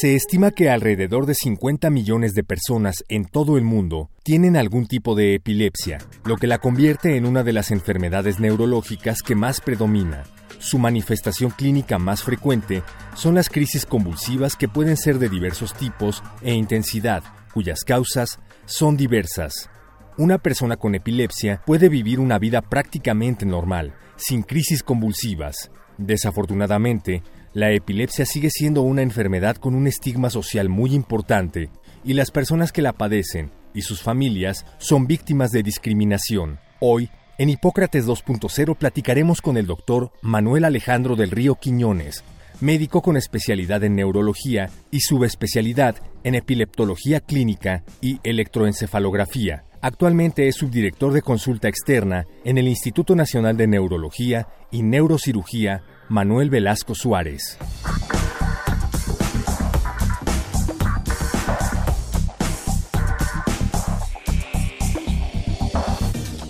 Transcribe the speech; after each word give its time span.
Se 0.00 0.14
estima 0.14 0.52
que 0.52 0.70
alrededor 0.70 1.26
de 1.26 1.34
50 1.34 1.90
millones 1.90 2.32
de 2.34 2.44
personas 2.44 3.02
en 3.08 3.24
todo 3.24 3.58
el 3.58 3.64
mundo 3.64 4.10
tienen 4.22 4.56
algún 4.56 4.86
tipo 4.86 5.16
de 5.16 5.34
epilepsia, 5.34 5.98
lo 6.24 6.36
que 6.36 6.46
la 6.46 6.58
convierte 6.58 7.16
en 7.16 7.26
una 7.26 7.42
de 7.42 7.52
las 7.52 7.72
enfermedades 7.72 8.38
neurológicas 8.38 9.22
que 9.22 9.34
más 9.34 9.60
predomina. 9.60 10.22
Su 10.60 10.78
manifestación 10.78 11.50
clínica 11.50 11.98
más 11.98 12.22
frecuente 12.22 12.84
son 13.16 13.34
las 13.34 13.48
crisis 13.48 13.86
convulsivas 13.86 14.54
que 14.54 14.68
pueden 14.68 14.96
ser 14.96 15.18
de 15.18 15.28
diversos 15.28 15.74
tipos 15.74 16.22
e 16.42 16.54
intensidad, 16.54 17.24
cuyas 17.52 17.80
causas 17.84 18.38
son 18.66 18.96
diversas. 18.96 19.68
Una 20.16 20.38
persona 20.38 20.76
con 20.76 20.94
epilepsia 20.94 21.60
puede 21.66 21.88
vivir 21.88 22.20
una 22.20 22.38
vida 22.38 22.62
prácticamente 22.62 23.46
normal, 23.46 23.94
sin 24.14 24.44
crisis 24.44 24.84
convulsivas. 24.84 25.72
Desafortunadamente, 25.96 27.24
la 27.58 27.72
epilepsia 27.72 28.24
sigue 28.24 28.50
siendo 28.50 28.82
una 28.82 29.02
enfermedad 29.02 29.56
con 29.56 29.74
un 29.74 29.88
estigma 29.88 30.30
social 30.30 30.68
muy 30.68 30.94
importante 30.94 31.70
y 32.04 32.12
las 32.12 32.30
personas 32.30 32.70
que 32.70 32.82
la 32.82 32.92
padecen 32.92 33.50
y 33.74 33.82
sus 33.82 34.00
familias 34.00 34.64
son 34.78 35.08
víctimas 35.08 35.50
de 35.50 35.64
discriminación. 35.64 36.60
Hoy, 36.78 37.10
en 37.36 37.48
Hipócrates 37.48 38.06
2.0 38.06 38.76
platicaremos 38.76 39.42
con 39.42 39.56
el 39.56 39.66
doctor 39.66 40.12
Manuel 40.22 40.64
Alejandro 40.64 41.16
del 41.16 41.32
Río 41.32 41.56
Quiñones, 41.56 42.22
médico 42.60 43.02
con 43.02 43.16
especialidad 43.16 43.82
en 43.82 43.96
neurología 43.96 44.70
y 44.92 45.00
subespecialidad 45.00 45.96
en 46.22 46.36
epileptología 46.36 47.18
clínica 47.18 47.82
y 48.00 48.20
electroencefalografía. 48.22 49.64
Actualmente 49.80 50.46
es 50.46 50.54
subdirector 50.54 51.12
de 51.12 51.22
consulta 51.22 51.68
externa 51.68 52.24
en 52.44 52.56
el 52.56 52.68
Instituto 52.68 53.16
Nacional 53.16 53.56
de 53.56 53.66
Neurología 53.66 54.46
y 54.70 54.84
Neurocirugía 54.84 55.82
Manuel 56.10 56.48
Velasco 56.48 56.94
Suárez. 56.94 57.58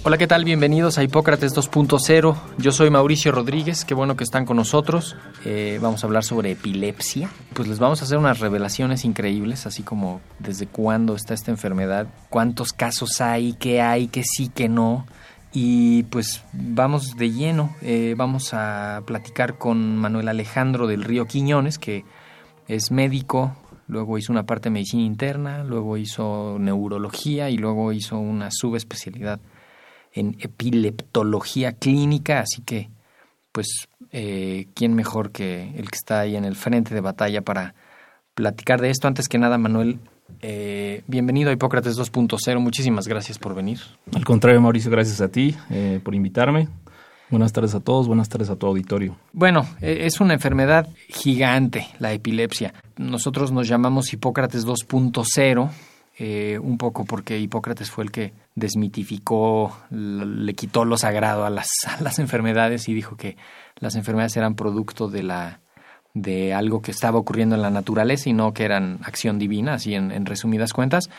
Hola, 0.05 0.17
¿qué 0.17 0.27
tal? 0.27 0.45
Bienvenidos 0.45 0.97
a 0.97 1.03
Hipócrates 1.03 1.55
2.0. 1.55 2.37
Yo 2.57 2.73
soy 2.73 2.89
Mauricio 2.89 3.33
Rodríguez, 3.33 3.85
qué 3.85 3.95
bueno 3.95 4.17
que 4.17 4.25
están 4.25 4.47
con 4.47 4.57
nosotros. 4.57 5.17
Eh, 5.45 5.79
vamos 5.83 6.03
a 6.03 6.07
hablar 6.07 6.23
sobre 6.23 6.53
epilepsia. 6.53 7.29
Pues 7.53 7.69
les 7.69 7.81
vamos 7.81 8.01
a 8.01 8.05
hacer 8.05 8.17
unas 8.17 8.39
revelaciones 8.39 9.05
increíbles, 9.05 9.67
así 9.67 9.83
como 9.83 10.21
desde 10.39 10.67
cuándo 10.67 11.17
está 11.17 11.35
esta 11.35 11.51
enfermedad, 11.51 12.07
cuántos 12.31 12.73
casos 12.73 13.21
hay, 13.21 13.55
qué 13.55 13.83
hay, 13.83 14.07
qué 14.07 14.23
sí, 14.25 14.49
qué 14.55 14.69
no. 14.69 15.05
Y 15.61 16.05
pues 16.05 16.45
vamos 16.53 17.17
de 17.17 17.33
lleno, 17.33 17.75
eh, 17.83 18.15
vamos 18.17 18.55
a 18.55 19.03
platicar 19.05 19.59
con 19.59 19.97
Manuel 19.97 20.29
Alejandro 20.29 20.87
del 20.87 21.03
Río 21.03 21.27
Quiñones, 21.27 21.81
que 21.81 22.05
es 22.69 22.93
médico, 22.93 23.57
luego 23.89 24.19
hizo 24.19 24.33
una 24.33 24.47
parte 24.47 24.69
de 24.69 24.75
medicina 24.75 25.03
interna, 25.03 25.65
luego 25.65 25.97
hizo 25.97 26.59
neurología 26.61 27.51
y 27.51 27.57
luego 27.57 27.93
hizo 27.93 28.21
una 28.21 28.51
subespecialidad 28.53 29.41
en 30.13 30.37
epileptología 30.39 31.73
clínica, 31.73 32.39
así 32.39 32.63
que 32.63 32.89
pues 33.51 33.89
eh, 34.13 34.69
quién 34.75 34.95
mejor 34.95 35.33
que 35.33 35.77
el 35.77 35.91
que 35.91 35.97
está 35.97 36.21
ahí 36.21 36.37
en 36.37 36.45
el 36.45 36.55
frente 36.55 36.95
de 36.95 37.01
batalla 37.01 37.43
para 37.43 37.75
platicar 38.35 38.81
de 38.81 38.91
esto. 38.91 39.09
Antes 39.09 39.27
que 39.27 39.39
nada, 39.39 39.59
Manuel, 39.59 39.99
eh, 40.41 41.03
bienvenido 41.07 41.51
a 41.51 41.53
Hipócrates 41.53 41.99
2.0. 41.99 42.61
Muchísimas 42.61 43.09
gracias 43.09 43.39
por 43.39 43.55
venir. 43.55 43.81
Al 44.15 44.25
contrario, 44.25 44.61
Mauricio, 44.61 44.91
gracias 44.91 45.21
a 45.21 45.29
ti 45.29 45.57
eh, 45.71 46.01
por 46.03 46.15
invitarme. 46.15 46.69
Buenas 47.31 47.53
tardes 47.53 47.75
a 47.75 47.81
todos, 47.81 48.07
buenas 48.07 48.29
tardes 48.29 48.49
a 48.49 48.57
tu 48.57 48.67
auditorio. 48.67 49.17
Bueno, 49.33 49.67
e, 49.81 50.07
es 50.07 50.21
una 50.21 50.33
enfermedad 50.33 50.89
gigante, 51.09 51.87
la 51.99 52.13
epilepsia. 52.13 52.73
Nosotros 52.97 53.53
nos 53.53 53.69
llamamos 53.69 54.13
Hipócrates 54.13 54.67
2.0, 54.67 55.71
eh, 56.19 56.59
un 56.59 56.79
poco 56.79 57.05
porque 57.05 57.39
Hipócrates 57.39 57.91
fue 57.91 58.05
el 58.05 58.11
que 58.11 58.33
desmitificó, 58.55 59.77
le 59.91 60.55
quitó 60.55 60.87
lo 60.87 60.97
sagrado 60.97 61.45
a 61.45 61.51
las, 61.51 61.69
a 61.87 62.01
las 62.03 62.19
enfermedades 62.19 62.89
y 62.89 62.95
dijo 62.95 63.17
que 63.17 63.37
las 63.77 63.95
enfermedades 63.95 64.37
eran 64.37 64.55
producto 64.55 65.09
de 65.09 65.23
la 65.23 65.61
de 66.15 66.55
algo 66.55 66.83
que 66.83 66.91
estaba 66.91 67.19
ocurriendo 67.19 67.55
en 67.55 67.63
la 67.63 67.71
naturaleza 67.71 68.29
y 68.29 68.33
no 68.33 68.53
que 68.53 68.65
eran 68.65 69.01
acción 69.03 69.39
divina, 69.39 69.75
así 69.75 69.95
en, 69.95 70.27
resumidas 70.27 70.73
cuentas. 70.73 71.11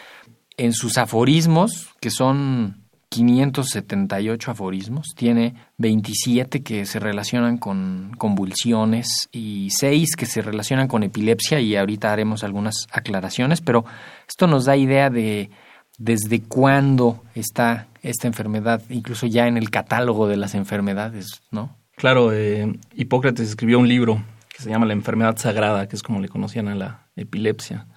En 0.58 0.74
sus 0.74 0.98
aforismos, 0.98 1.90
que 2.02 2.12
son 2.12 2.84
578 3.10 4.52
aforismos, 4.52 5.08
tiene 5.16 5.56
27 5.78 6.62
que 6.62 6.86
se 6.86 7.00
relacionan 7.00 7.58
con 7.58 8.12
convulsiones 8.18 9.30
y 9.32 9.70
6 9.72 10.16
que 10.16 10.26
se 10.26 10.42
relacionan 10.42 10.88
con 10.88 11.04
epilepsia 11.04 11.60
y 11.60 11.76
ahorita 11.76 12.12
haremos 12.12 12.44
algunas 12.44 12.88
aclaraciones, 12.92 13.62
pero 13.62 13.86
esto 14.28 14.48
nos 14.48 14.66
da 14.66 14.76
idea 14.76 15.10
de 15.10 15.50
desde 15.98 16.42
cuándo 16.42 17.24
está 17.36 17.88
esta 18.02 18.28
enfermedad, 18.28 18.82
incluso 18.90 19.28
ya 19.28 19.48
en 19.48 19.58
el 19.58 19.70
catálogo 19.70 20.28
de 20.28 20.38
las 20.38 20.56
enfermedades, 20.56 21.42
¿no? 21.52 21.78
Claro, 21.96 22.32
eh, 22.32 22.80
Hipócrates 22.96 23.50
escribió 23.50 23.78
un 23.78 23.90
libro 23.90 24.24
que 24.60 24.66
se 24.66 24.70
llama 24.70 24.86
La 24.86 24.94
enfermedad 24.94 25.38
sagrada, 25.38 25.88
que 25.88 25.96
es 25.96 26.04
como 26.04 26.20
le 26.20 26.28
conocían 26.28 26.68
a 26.68 26.76
la 26.76 27.08
epilepsia, 27.16 27.88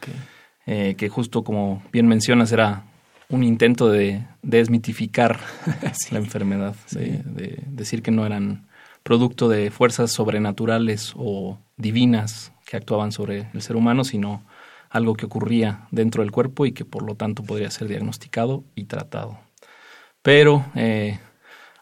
eh, 0.64 0.94
que 0.96 1.08
justo 1.08 1.42
como 1.42 1.82
bien 1.92 2.06
mencionas 2.06 2.52
era 2.52 2.84
un 3.28 3.42
intento 3.42 3.90
de 3.90 4.24
desmitificar 4.42 5.40
la 6.12 6.18
enfermedad, 6.18 6.76
de, 6.92 7.64
decir 7.66 8.00
que 8.00 8.12
no 8.12 8.24
eran 8.24 8.68
producto 9.02 9.48
de 9.48 9.72
fuerzas 9.72 10.12
sobrenaturales 10.12 11.14
o 11.16 11.58
divinas 11.76 12.52
que 12.64 12.76
actuaban 12.76 13.10
sobre 13.10 13.48
el 13.54 13.60
ser 13.60 13.74
humano, 13.74 14.04
sino 14.04 14.44
algo 14.88 15.14
que 15.14 15.26
ocurría 15.26 15.88
dentro 15.90 16.22
del 16.22 16.30
cuerpo 16.30 16.64
y 16.64 16.70
que 16.70 16.84
por 16.84 17.02
lo 17.02 17.16
tanto 17.16 17.42
podría 17.42 17.72
ser 17.72 17.88
diagnosticado 17.88 18.62
y 18.76 18.84
tratado. 18.84 19.36
Pero 20.22 20.64
eh, 20.76 21.18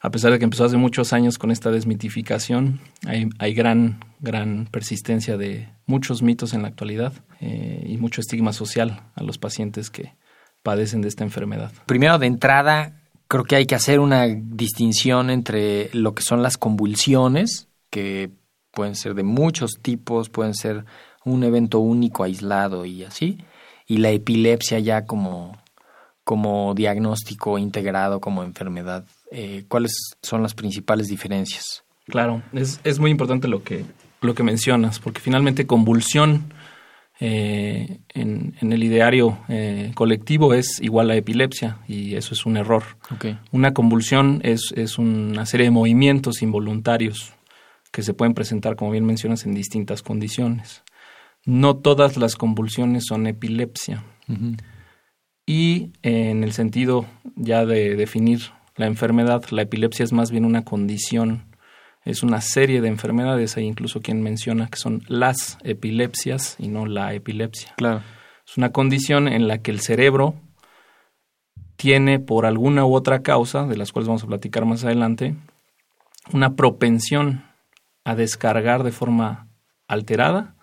a 0.02 0.10
pesar 0.10 0.32
de 0.32 0.38
que 0.38 0.44
empezó 0.44 0.64
hace 0.64 0.78
muchos 0.78 1.12
años 1.12 1.36
con 1.36 1.50
esta 1.50 1.70
desmitificación, 1.70 2.80
hay, 3.06 3.54
gran, 3.54 4.00
gran 4.18 4.66
persistencia 4.70 5.36
de 5.36 5.68
muchos 5.84 6.22
mitos 6.22 6.54
en 6.54 6.62
la 6.62 6.68
actualidad 6.68 7.12
eh, 7.40 7.84
y 7.86 7.98
mucho 7.98 8.22
estigma 8.22 8.54
social 8.54 9.02
a 9.14 9.22
los 9.22 9.36
pacientes 9.36 9.90
que 9.90 10.14
padecen 10.62 11.02
de 11.02 11.08
esta 11.08 11.22
enfermedad. 11.24 11.70
Primero, 11.84 12.18
de 12.18 12.26
entrada, 12.26 13.02
creo 13.28 13.44
que 13.44 13.56
hay 13.56 13.66
que 13.66 13.74
hacer 13.74 14.00
una 14.00 14.26
distinción 14.26 15.28
entre 15.28 15.90
lo 15.92 16.14
que 16.14 16.22
son 16.22 16.42
las 16.42 16.56
convulsiones, 16.56 17.68
que 17.90 18.30
pueden 18.70 18.94
ser 18.94 19.14
de 19.14 19.22
muchos 19.22 19.80
tipos, 19.82 20.30
pueden 20.30 20.54
ser 20.54 20.86
un 21.26 21.44
evento 21.44 21.78
único, 21.78 22.24
aislado 22.24 22.86
y 22.86 23.04
así, 23.04 23.38
y 23.86 23.98
la 23.98 24.10
epilepsia 24.10 24.78
ya 24.78 25.04
como, 25.04 25.58
como 26.24 26.74
diagnóstico 26.74 27.58
integrado 27.58 28.20
como 28.20 28.42
enfermedad 28.42 29.04
eh, 29.30 29.64
¿cuáles 29.68 29.92
son 30.22 30.42
las 30.42 30.54
principales 30.54 31.08
diferencias? 31.08 31.84
Claro, 32.06 32.42
es, 32.52 32.80
es, 32.84 32.98
muy 32.98 33.10
importante 33.10 33.46
lo 33.46 33.62
que, 33.62 33.84
lo 34.20 34.34
que 34.34 34.42
mencionas, 34.42 34.98
porque 34.98 35.20
finalmente 35.20 35.66
convulsión 35.66 36.52
eh, 37.22 38.00
en, 38.14 38.54
en, 38.62 38.72
el 38.72 38.82
ideario 38.82 39.38
eh, 39.48 39.92
colectivo 39.94 40.54
es 40.54 40.80
igual 40.80 41.10
a 41.10 41.16
epilepsia 41.16 41.78
y 41.86 42.14
eso 42.14 42.32
es 42.32 42.46
un 42.46 42.56
error. 42.56 42.82
Una 43.52 43.74
convulsión 43.74 44.40
es, 44.42 44.72
es 44.74 44.98
una 44.98 45.44
serie 45.44 45.66
de 45.66 45.70
movimientos 45.70 46.40
involuntarios 46.40 47.34
que 47.92 48.02
se 48.02 48.14
pueden 48.14 48.32
presentar, 48.32 48.74
como 48.74 48.92
bien 48.92 49.04
mencionas, 49.04 49.44
en 49.44 49.52
distintas 49.52 50.02
condiciones. 50.02 50.82
No 51.44 51.76
todas 51.76 52.16
las 52.16 52.36
convulsiones 52.36 53.04
son 53.06 53.26
epilepsia. 53.26 54.02
Y 55.44 55.90
en 56.02 56.42
el 56.42 56.52
sentido 56.52 57.06
ya 57.36 57.66
de 57.66 57.96
definir 57.96 58.40
la 58.80 58.86
enfermedad. 58.86 59.44
La 59.50 59.62
epilepsia 59.62 60.04
es 60.04 60.12
más 60.12 60.30
bien 60.30 60.44
una 60.44 60.64
condición, 60.64 61.44
es 62.04 62.22
una 62.22 62.40
serie 62.40 62.80
de 62.80 62.88
enfermedades. 62.88 63.56
Hay 63.56 63.64
incluso 63.64 64.00
quien 64.00 64.22
menciona 64.22 64.68
que 64.68 64.78
son 64.78 65.02
las 65.06 65.58
epilepsias 65.62 66.56
y 66.58 66.68
no 66.68 66.86
la 66.86 67.14
epilepsia. 67.14 67.74
Claro. 67.76 68.02
Es 68.46 68.56
una 68.56 68.72
condición 68.72 69.28
en 69.28 69.46
la 69.46 69.58
que 69.58 69.70
el 69.70 69.80
cerebro 69.80 70.34
tiene, 71.76 72.18
por 72.18 72.46
alguna 72.46 72.84
u 72.84 72.94
otra 72.94 73.22
causa, 73.22 73.66
de 73.66 73.76
las 73.76 73.92
cuales 73.92 74.08
vamos 74.08 74.24
a 74.24 74.26
platicar 74.26 74.64
más 74.64 74.84
adelante, 74.84 75.34
una 76.32 76.56
propensión 76.56 77.44
a 78.04 78.14
descargar 78.14 78.82
de 78.82 78.92
forma 78.92 79.48
alterada 79.88 80.56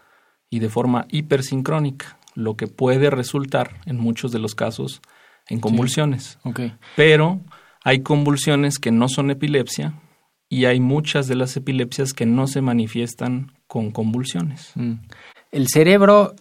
y 0.50 0.60
de 0.60 0.70
forma 0.70 1.06
hipersincrónica. 1.10 2.18
lo 2.36 2.56
que 2.56 2.68
puede 2.68 3.10
resultar 3.10 3.82
en 3.88 3.98
muchos 3.98 4.32
de 4.32 4.38
los 4.38 4.54
casos 4.54 5.02
en 5.50 5.60
convulsiones. 5.60 6.38
Ok. 6.44 6.60
Pero 6.96 7.42
hay 7.88 8.02
convulsiones 8.02 8.80
que 8.80 8.92
no 8.92 9.08
son 9.08 9.32
epilepsia 9.32 9.94
y 10.50 10.66
hay 10.66 10.82
muchas 10.82 11.28
de 11.28 11.36
las 11.36 11.56
epilepsias 11.56 12.12
que 12.12 12.26
no 12.26 12.46
se 12.46 12.60
manifiestan 12.60 13.54
con 13.66 13.92
convulsiones. 13.92 14.74
Mm. 14.76 14.96
El 15.54 15.70
cerebro 15.70 16.36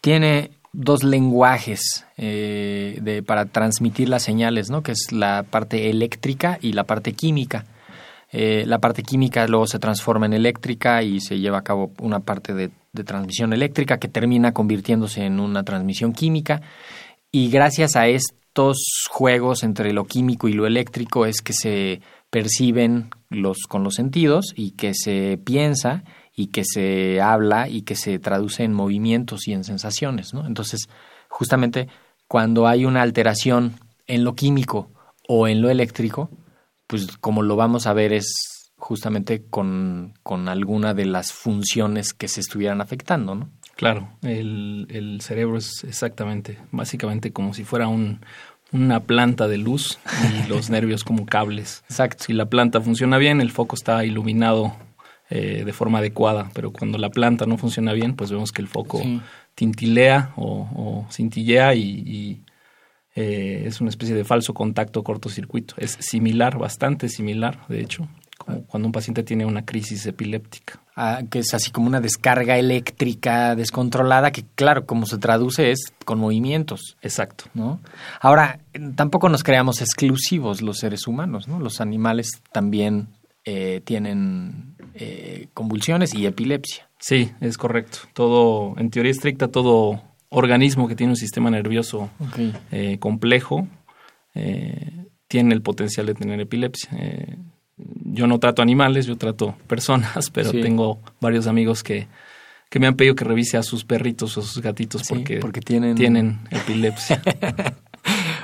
tiene 0.00 0.52
dos 0.72 1.02
lenguajes 1.02 2.06
eh, 2.18 3.20
para 3.26 3.46
transmitir 3.46 4.08
las 4.08 4.22
señales, 4.22 4.70
¿no? 4.70 4.84
Que 4.84 4.92
es 4.92 5.10
la 5.10 5.42
parte 5.42 5.90
eléctrica 5.90 6.60
y 6.62 6.72
la 6.72 6.84
parte 6.84 7.14
química. 7.14 7.66
Eh, 8.30 8.62
la 8.68 8.78
parte 8.78 9.02
química 9.02 9.48
luego 9.48 9.66
se 9.66 9.80
transforma 9.80 10.26
en 10.26 10.34
eléctrica 10.34 11.02
y 11.02 11.18
se 11.18 11.40
lleva 11.40 11.58
a 11.58 11.64
cabo 11.64 11.90
una 11.98 12.20
parte 12.20 12.54
de, 12.54 12.70
transmisión 13.04 13.52
eléctrica 13.52 13.98
que 13.98 14.06
termina 14.06 14.52
convirtiéndose 14.52 15.24
en 15.24 15.40
una 15.40 15.64
transmisión 15.64 16.12
química. 16.12 16.62
Y 17.32 17.50
gracias 17.50 17.96
a 17.96 18.06
estos 18.52 19.06
juegos 19.08 19.62
entre 19.62 19.94
lo 19.94 20.04
químico 20.04 20.46
y 20.46 20.52
lo 20.52 20.66
eléctrico 20.66 21.24
es 21.24 21.40
que 21.40 21.54
se 21.54 22.02
perciben 22.28 23.08
los, 23.30 23.60
con 23.66 23.82
los 23.82 23.94
sentidos 23.94 24.52
y 24.54 24.72
que 24.72 24.92
se 24.92 25.38
piensa 25.42 26.04
y 26.36 26.48
que 26.48 26.62
se 26.62 27.22
habla 27.22 27.70
y 27.70 27.80
que 27.80 27.94
se 27.94 28.18
traduce 28.18 28.62
en 28.62 28.74
movimientos 28.74 29.48
y 29.48 29.54
en 29.54 29.64
sensaciones, 29.64 30.34
¿no? 30.34 30.46
Entonces, 30.46 30.90
justamente 31.30 31.88
cuando 32.28 32.66
hay 32.66 32.84
una 32.84 33.00
alteración 33.00 33.80
en 34.06 34.22
lo 34.22 34.34
químico 34.34 34.90
o 35.26 35.48
en 35.48 35.62
lo 35.62 35.70
eléctrico, 35.70 36.28
pues 36.86 37.16
como 37.22 37.42
lo 37.42 37.56
vamos 37.56 37.86
a 37.86 37.94
ver 37.94 38.12
es 38.12 38.34
justamente 38.76 39.46
con, 39.48 40.12
con 40.22 40.50
alguna 40.50 40.92
de 40.92 41.06
las 41.06 41.32
funciones 41.32 42.12
que 42.12 42.28
se 42.28 42.40
estuvieran 42.40 42.82
afectando, 42.82 43.34
¿no? 43.34 43.48
Claro, 43.76 44.08
el, 44.22 44.86
el 44.90 45.20
cerebro 45.22 45.56
es 45.58 45.84
exactamente, 45.84 46.58
básicamente 46.70 47.32
como 47.32 47.54
si 47.54 47.64
fuera 47.64 47.88
un, 47.88 48.20
una 48.70 49.00
planta 49.00 49.48
de 49.48 49.58
luz 49.58 49.98
y 50.44 50.48
los 50.48 50.70
nervios 50.70 51.04
como 51.04 51.26
cables. 51.26 51.82
Exacto. 51.88 52.24
Si 52.24 52.32
la 52.32 52.46
planta 52.46 52.80
funciona 52.80 53.18
bien, 53.18 53.40
el 53.40 53.50
foco 53.50 53.74
está 53.74 54.04
iluminado 54.04 54.76
eh, 55.30 55.62
de 55.64 55.72
forma 55.72 55.98
adecuada, 55.98 56.50
pero 56.54 56.72
cuando 56.72 56.98
la 56.98 57.08
planta 57.10 57.46
no 57.46 57.56
funciona 57.56 57.92
bien, 57.94 58.14
pues 58.14 58.30
vemos 58.30 58.52
que 58.52 58.60
el 58.62 58.68
foco 58.68 58.98
Sí. 59.02 59.20
tintilea 59.54 60.32
o, 60.36 60.68
o 60.74 61.06
cintillea 61.10 61.74
y, 61.74 61.80
y, 61.82 62.44
eh, 63.14 63.64
es 63.66 63.80
una 63.80 63.90
especie 63.90 64.14
de 64.14 64.24
falso 64.24 64.54
contacto 64.54 65.02
cortocircuito. 65.02 65.74
Es 65.78 65.96
similar, 66.00 66.58
bastante 66.58 67.08
similar, 67.08 67.66
de 67.68 67.80
hecho, 67.80 68.08
como 68.38 68.64
cuando 68.66 68.86
un 68.88 68.92
paciente 68.92 69.22
tiene 69.22 69.44
una 69.46 69.64
crisis 69.64 70.04
epiléptica. 70.06 70.80
Ah, 70.94 71.22
que 71.30 71.38
es 71.38 71.54
así 71.54 71.70
como 71.70 71.86
una 71.86 72.02
descarga 72.02 72.58
eléctrica 72.58 73.56
descontrolada 73.56 74.30
que, 74.30 74.44
claro, 74.54 74.84
como 74.84 75.06
se 75.06 75.16
traduce 75.16 75.70
es 75.70 75.86
con 76.04 76.18
movimientos. 76.18 76.98
Exacto. 77.00 77.44
¿no? 77.54 77.80
Ahora, 78.20 78.60
tampoco 78.94 79.30
nos 79.30 79.42
creamos 79.42 79.80
exclusivos 79.80 80.60
los 80.60 80.78
seres 80.78 81.06
humanos, 81.06 81.48
¿no? 81.48 81.60
Los 81.60 81.80
animales 81.80 82.42
también 82.52 83.08
eh, 83.46 83.80
tienen 83.84 84.76
eh, 84.92 85.48
convulsiones 85.54 86.12
y 86.14 86.26
epilepsia. 86.26 86.90
Sí, 86.98 87.32
es 87.40 87.56
correcto. 87.56 88.00
Todo, 88.12 88.74
en 88.76 88.90
teoría 88.90 89.12
estricta, 89.12 89.48
todo 89.48 90.02
organismo 90.28 90.88
que 90.88 90.96
tiene 90.96 91.12
un 91.12 91.16
sistema 91.16 91.50
nervioso 91.50 92.10
eh, 92.70 92.98
complejo 92.98 93.66
eh, 94.34 95.06
tiene 95.26 95.54
el 95.54 95.62
potencial 95.62 96.04
de 96.04 96.14
tener 96.14 96.38
epilepsia. 96.38 96.90
Yo 98.04 98.26
no 98.26 98.38
trato 98.38 98.62
animales, 98.62 99.06
yo 99.06 99.16
trato 99.16 99.54
personas, 99.66 100.30
pero 100.30 100.50
Sí. 100.50 100.60
tengo 100.60 101.00
varios 101.20 101.46
amigos 101.46 101.82
que, 101.82 102.08
que 102.70 102.78
me 102.78 102.86
han 102.86 102.94
pedido 102.96 103.14
que 103.14 103.24
revise 103.24 103.56
a 103.56 103.62
sus 103.62 103.84
perritos 103.84 104.36
o 104.36 104.40
a 104.40 104.44
sus 104.44 104.62
gatitos 104.62 105.02
Sí, 105.02 105.14
porque, 105.14 105.38
porque 105.38 105.60
tienen- 105.60 105.94
tienen 105.96 106.40
epilepsia. 106.50 107.22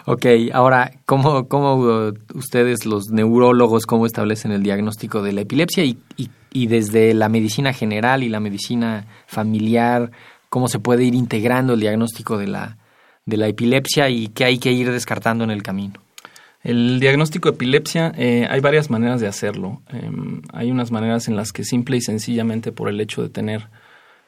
Ok, 0.07 0.25
ahora, 0.55 0.93
¿cómo, 1.05 1.49
cómo 1.49 2.13
ustedes, 2.35 2.87
los 2.87 3.11
neurólogos, 3.11 3.85
cómo 3.85 4.07
establecen 4.07 4.53
el 4.53 4.63
diagnóstico 4.63 5.21
de 5.23 5.33
la 5.33 5.43
epilepsia 5.43 5.85
y, 5.85 5.99
y, 6.17 6.31
y 6.51 6.67
desde 6.67 7.13
la 7.13 7.29
medicina 7.29 7.75
general 7.75 8.23
y 8.23 8.31
la 8.31 8.41
medicina 8.41 9.05
familiar, 9.27 10.11
cómo 10.49 10.69
se 10.69 10.79
puede 10.79 11.05
ir 11.05 11.15
integrando 11.15 11.75
el 11.75 11.81
diagnóstico 11.81 12.39
de 12.39 12.47
la, 12.47 12.79
de 13.27 13.37
la 13.37 13.49
epilepsia 13.49 14.09
y 14.09 14.29
qué 14.29 14.45
hay 14.47 14.59
que 14.59 14.73
ir 14.73 14.91
descartando 14.91 15.45
en 15.45 15.51
el 15.51 15.63
camino? 15.63 16.01
El 16.63 16.99
diagnóstico 16.99 17.51
de 17.51 17.55
epilepsia, 17.55 18.13
eh, 18.17 18.47
hay 18.51 18.61
varias 18.61 18.91
maneras 18.91 19.21
de 19.21 19.29
hacerlo. 19.29 19.83
Em, 19.89 20.43
hay 20.53 20.71
unas 20.71 20.91
maneras 20.91 21.29
en 21.29 21.37
las 21.37 21.53
que 21.53 21.65
simple 21.65 21.97
y 21.97 22.01
sencillamente 22.01 22.73
por 22.73 22.89
el 22.89 23.01
hecho 23.01 23.23
de 23.23 23.29
tener 23.29 23.69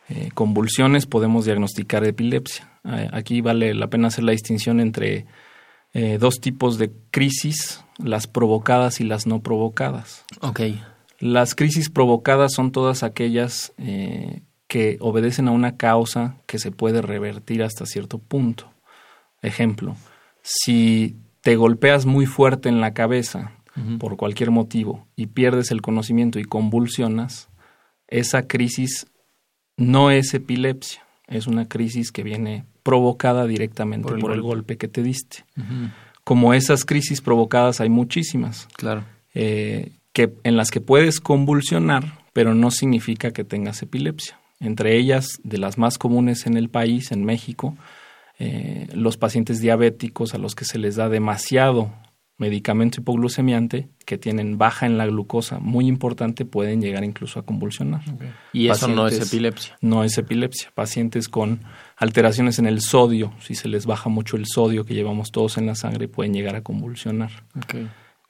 eh, 0.09 0.31
convulsiones 0.35 1.06
podemos 1.06 1.44
diagnosticar 1.44 2.05
epilepsia. 2.05 2.69
Aquí 3.12 3.43
vale 3.43 3.75
la 3.75 3.88
pena 3.88 4.09
hacer 4.09 4.25
la 4.25 4.32
distinción 4.32 4.81
entre 4.81 5.27
eh, 5.93 6.19
dos 6.19 6.41
tipos 6.41 6.79
de 6.79 6.91
crisis, 7.11 7.85
las 7.99 8.27
provocadas 8.27 9.00
y 9.00 9.05
las 9.05 9.27
no 9.27 9.43
provocadas. 9.43 10.25
Ok, 10.41 10.61
Las 11.19 11.55
crisis 11.55 11.91
provocadas 11.91 12.55
son 12.55 12.73
todas 12.73 13.03
aquellas 13.03 13.75
que 14.67 14.97
obedecen 15.00 15.49
a 15.49 15.50
una 15.50 15.77
causa 15.77 16.37
que 16.47 16.59
se 16.59 16.71
puede 16.71 17.03
revertir 17.03 17.62
hasta 17.62 17.85
cierto 17.85 18.19
punto. 18.19 18.73
Ejemplo, 19.43 19.97
si 20.43 21.17
te 21.40 21.56
golpeas 21.56 22.06
muy 22.06 22.26
fuerte 22.26 22.69
en 22.69 22.81
la 22.81 22.92
cabeza 22.92 23.52
por 23.98 24.16
cualquier 24.16 24.50
motivo 24.50 25.06
y 25.16 25.28
pierdes 25.28 25.70
el 25.70 25.81
conocimiento 25.81 26.38
y 26.38 26.44
convulsionas, 26.44 27.48
esa 28.08 28.46
crisis 28.46 29.06
no 29.76 30.10
es 30.10 30.34
epilepsia, 30.34 31.02
es 31.28 31.46
una 31.46 31.66
crisis 31.66 32.12
que 32.12 32.22
viene 32.22 32.66
provocada 32.82 33.46
directamente 33.46 34.08
Por 34.08 34.19
por 34.20 34.32
el 34.32 34.42
golpe 34.42 34.76
que 34.76 34.88
te 34.88 35.02
diste. 35.02 35.44
Como 36.25 36.52
esas 36.52 36.84
crisis 36.84 37.22
provocadas 37.22 37.81
hay 37.81 37.88
muchísimas 37.88 38.69
claro. 38.76 39.04
eh, 39.34 39.93
que, 40.12 40.34
en 40.44 40.56
las 40.56 40.70
que 40.70 40.81
puedes 40.81 41.20
convulsionar, 41.20 42.19
pero 42.32 42.54
no 42.54 42.70
significa 42.70 43.31
que 43.31 43.44
tengas 43.44 43.82
epilepsia. 43.82 44.38
Entre 44.58 44.98
ellas, 44.98 45.40
de 45.43 45.56
las 45.56 45.78
más 45.78 45.96
comunes 45.96 46.46
en 46.46 46.58
el 46.58 46.69
país, 46.69 47.12
en 47.12 47.25
México, 47.25 47.76
eh, 48.42 48.88
los 48.94 49.19
pacientes 49.19 49.60
diabéticos 49.60 50.32
a 50.32 50.38
los 50.38 50.54
que 50.54 50.64
se 50.64 50.78
les 50.78 50.96
da 50.96 51.10
demasiado 51.10 51.92
medicamento 52.38 53.02
hipoglucemiante, 53.02 53.90
que 54.06 54.16
tienen 54.16 54.56
baja 54.56 54.87
en 54.87 54.96
la 54.96 55.06
glucosa 55.06 55.58
muy 55.58 55.87
importante, 55.87 56.46
pueden 56.46 56.81
llegar 56.81 57.04
incluso 57.04 57.38
a 57.38 57.42
convulsionar. 57.42 58.00
Y 58.54 58.69
eso 58.69 58.88
no 58.88 59.06
es 59.06 59.20
epilepsia. 59.20 59.76
No 59.82 60.04
es 60.04 60.16
epilepsia. 60.16 60.72
Pacientes 60.75 61.28
con 61.28 61.60
alteraciones 61.98 62.58
en 62.58 62.64
el 62.64 62.81
sodio, 62.81 63.34
si 63.40 63.54
se 63.54 63.69
les 63.69 63.84
baja 63.84 64.08
mucho 64.08 64.38
el 64.38 64.46
sodio 64.46 64.86
que 64.86 64.94
llevamos 64.94 65.32
todos 65.32 65.58
en 65.58 65.67
la 65.67 65.74
sangre, 65.74 66.08
pueden 66.08 66.32
llegar 66.32 66.56
a 66.56 66.62
convulsionar. 66.62 67.31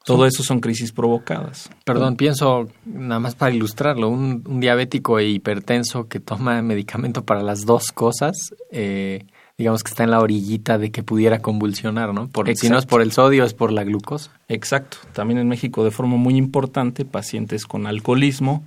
Todo 0.04 0.26
eso 0.26 0.42
son 0.42 0.58
crisis 0.58 0.90
provocadas. 0.90 1.70
Perdón, 1.84 2.16
pienso, 2.16 2.68
nada 2.84 3.20
más 3.20 3.36
para 3.36 3.54
ilustrarlo, 3.54 4.08
un, 4.08 4.42
un 4.44 4.58
diabético 4.58 5.20
e 5.20 5.28
hipertenso 5.28 6.08
que 6.08 6.18
toma 6.18 6.62
medicamento 6.62 7.24
para 7.24 7.44
las 7.44 7.64
dos 7.64 7.92
cosas, 7.92 8.52
eh, 8.72 9.26
digamos 9.60 9.82
que 9.84 9.90
está 9.90 10.04
en 10.04 10.10
la 10.10 10.20
orillita 10.20 10.78
de 10.78 10.90
que 10.90 11.02
pudiera 11.02 11.40
convulsionar, 11.40 12.14
¿no? 12.14 12.28
Por, 12.28 12.48
si 12.56 12.68
no 12.70 12.78
es 12.78 12.86
por 12.86 13.02
el 13.02 13.12
sodio, 13.12 13.44
es 13.44 13.52
por 13.52 13.70
la 13.72 13.84
glucosa. 13.84 14.30
Exacto. 14.48 14.96
También 15.12 15.38
en 15.38 15.48
México, 15.48 15.84
de 15.84 15.90
forma 15.90 16.16
muy 16.16 16.36
importante, 16.36 17.04
pacientes 17.04 17.66
con 17.66 17.86
alcoholismo 17.86 18.64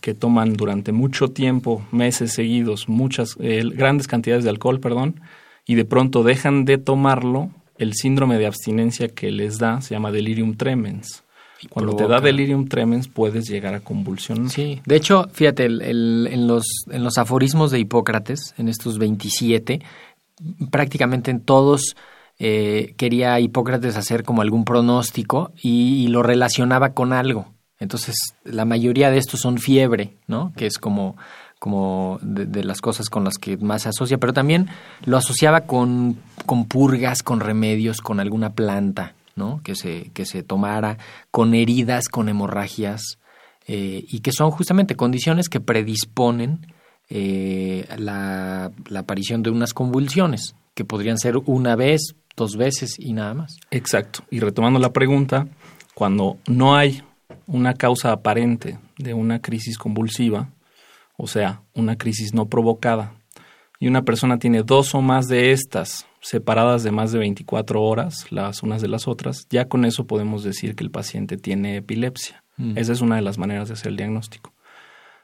que 0.00 0.14
toman 0.14 0.54
durante 0.54 0.92
mucho 0.92 1.28
tiempo, 1.32 1.84
meses 1.90 2.32
seguidos, 2.32 2.88
muchas, 2.88 3.36
eh, 3.40 3.62
grandes 3.74 4.06
cantidades 4.06 4.44
de 4.44 4.50
alcohol, 4.50 4.78
perdón, 4.80 5.20
y 5.66 5.74
de 5.74 5.84
pronto 5.84 6.22
dejan 6.22 6.64
de 6.64 6.78
tomarlo, 6.78 7.50
el 7.76 7.94
síndrome 7.94 8.38
de 8.38 8.46
abstinencia 8.46 9.08
que 9.08 9.30
les 9.32 9.58
da 9.58 9.80
se 9.80 9.94
llama 9.94 10.10
delirium 10.12 10.54
tremens. 10.56 11.24
Cuando 11.70 11.96
te 11.96 12.06
da 12.06 12.20
delirium 12.20 12.68
tremens 12.68 13.08
puedes 13.08 13.48
llegar 13.50 13.74
a 13.74 13.80
convulsionar. 13.80 14.48
Sí, 14.48 14.80
de 14.86 14.94
hecho, 14.94 15.28
fíjate, 15.32 15.64
el- 15.66 15.82
el- 15.82 16.28
en, 16.30 16.46
los, 16.46 16.62
en 16.88 17.02
los 17.02 17.18
aforismos 17.18 17.72
de 17.72 17.80
Hipócrates, 17.80 18.54
en 18.58 18.68
estos 18.68 18.98
27, 18.98 19.80
prácticamente 20.70 21.30
en 21.30 21.40
todos 21.40 21.96
eh, 22.38 22.94
quería 22.96 23.40
Hipócrates 23.40 23.96
hacer 23.96 24.22
como 24.22 24.42
algún 24.42 24.64
pronóstico 24.64 25.52
y, 25.60 26.06
lo 26.08 26.22
relacionaba 26.22 26.90
con 26.90 27.12
algo. 27.12 27.52
Entonces, 27.80 28.16
la 28.44 28.64
mayoría 28.64 29.10
de 29.10 29.18
estos 29.18 29.40
son 29.40 29.58
fiebre, 29.58 30.16
¿no? 30.26 30.52
Que 30.56 30.66
es 30.66 30.78
como, 30.78 31.16
como 31.58 32.18
de, 32.22 32.46
de 32.46 32.64
las 32.64 32.80
cosas 32.80 33.08
con 33.08 33.24
las 33.24 33.38
que 33.38 33.56
más 33.56 33.82
se 33.82 33.88
asocia, 33.88 34.18
pero 34.18 34.32
también 34.32 34.68
lo 35.04 35.16
asociaba 35.16 35.62
con, 35.62 36.18
con 36.46 36.66
purgas, 36.66 37.22
con 37.22 37.40
remedios, 37.40 38.00
con 38.00 38.20
alguna 38.20 38.50
planta, 38.54 39.14
¿no? 39.36 39.60
Que 39.62 39.74
se, 39.74 40.10
que 40.12 40.24
se 40.24 40.42
tomara, 40.42 40.98
con 41.30 41.54
heridas, 41.54 42.08
con 42.08 42.28
hemorragias, 42.28 43.18
eh, 43.66 44.04
y 44.08 44.20
que 44.20 44.32
son 44.32 44.50
justamente 44.50 44.96
condiciones 44.96 45.48
que 45.48 45.60
predisponen 45.60 46.66
eh, 47.08 47.86
la, 47.96 48.70
la 48.88 49.00
aparición 49.00 49.42
de 49.42 49.50
unas 49.50 49.74
convulsiones, 49.74 50.54
que 50.74 50.84
podrían 50.84 51.18
ser 51.18 51.36
una 51.46 51.76
vez, 51.76 52.14
dos 52.36 52.56
veces 52.56 52.96
y 52.98 53.12
nada 53.12 53.34
más. 53.34 53.56
Exacto. 53.70 54.20
Y 54.30 54.40
retomando 54.40 54.78
la 54.78 54.92
pregunta, 54.92 55.48
cuando 55.94 56.38
no 56.46 56.76
hay 56.76 57.02
una 57.46 57.74
causa 57.74 58.12
aparente 58.12 58.78
de 58.98 59.14
una 59.14 59.40
crisis 59.40 59.78
convulsiva, 59.78 60.50
o 61.16 61.26
sea, 61.26 61.62
una 61.74 61.96
crisis 61.96 62.34
no 62.34 62.46
provocada, 62.46 63.14
y 63.80 63.86
una 63.86 64.02
persona 64.02 64.38
tiene 64.38 64.62
dos 64.62 64.94
o 64.94 65.02
más 65.02 65.26
de 65.28 65.52
estas 65.52 66.06
separadas 66.20 66.82
de 66.82 66.90
más 66.90 67.12
de 67.12 67.18
24 67.18 67.80
horas 67.80 68.26
las 68.30 68.62
unas 68.62 68.82
de 68.82 68.88
las 68.88 69.06
otras, 69.06 69.46
ya 69.50 69.68
con 69.68 69.84
eso 69.84 70.06
podemos 70.06 70.42
decir 70.42 70.74
que 70.74 70.84
el 70.84 70.90
paciente 70.90 71.36
tiene 71.36 71.76
epilepsia. 71.76 72.42
Mm. 72.56 72.76
Esa 72.76 72.92
es 72.92 73.00
una 73.00 73.16
de 73.16 73.22
las 73.22 73.38
maneras 73.38 73.68
de 73.68 73.74
hacer 73.74 73.88
el 73.88 73.96
diagnóstico. 73.96 74.52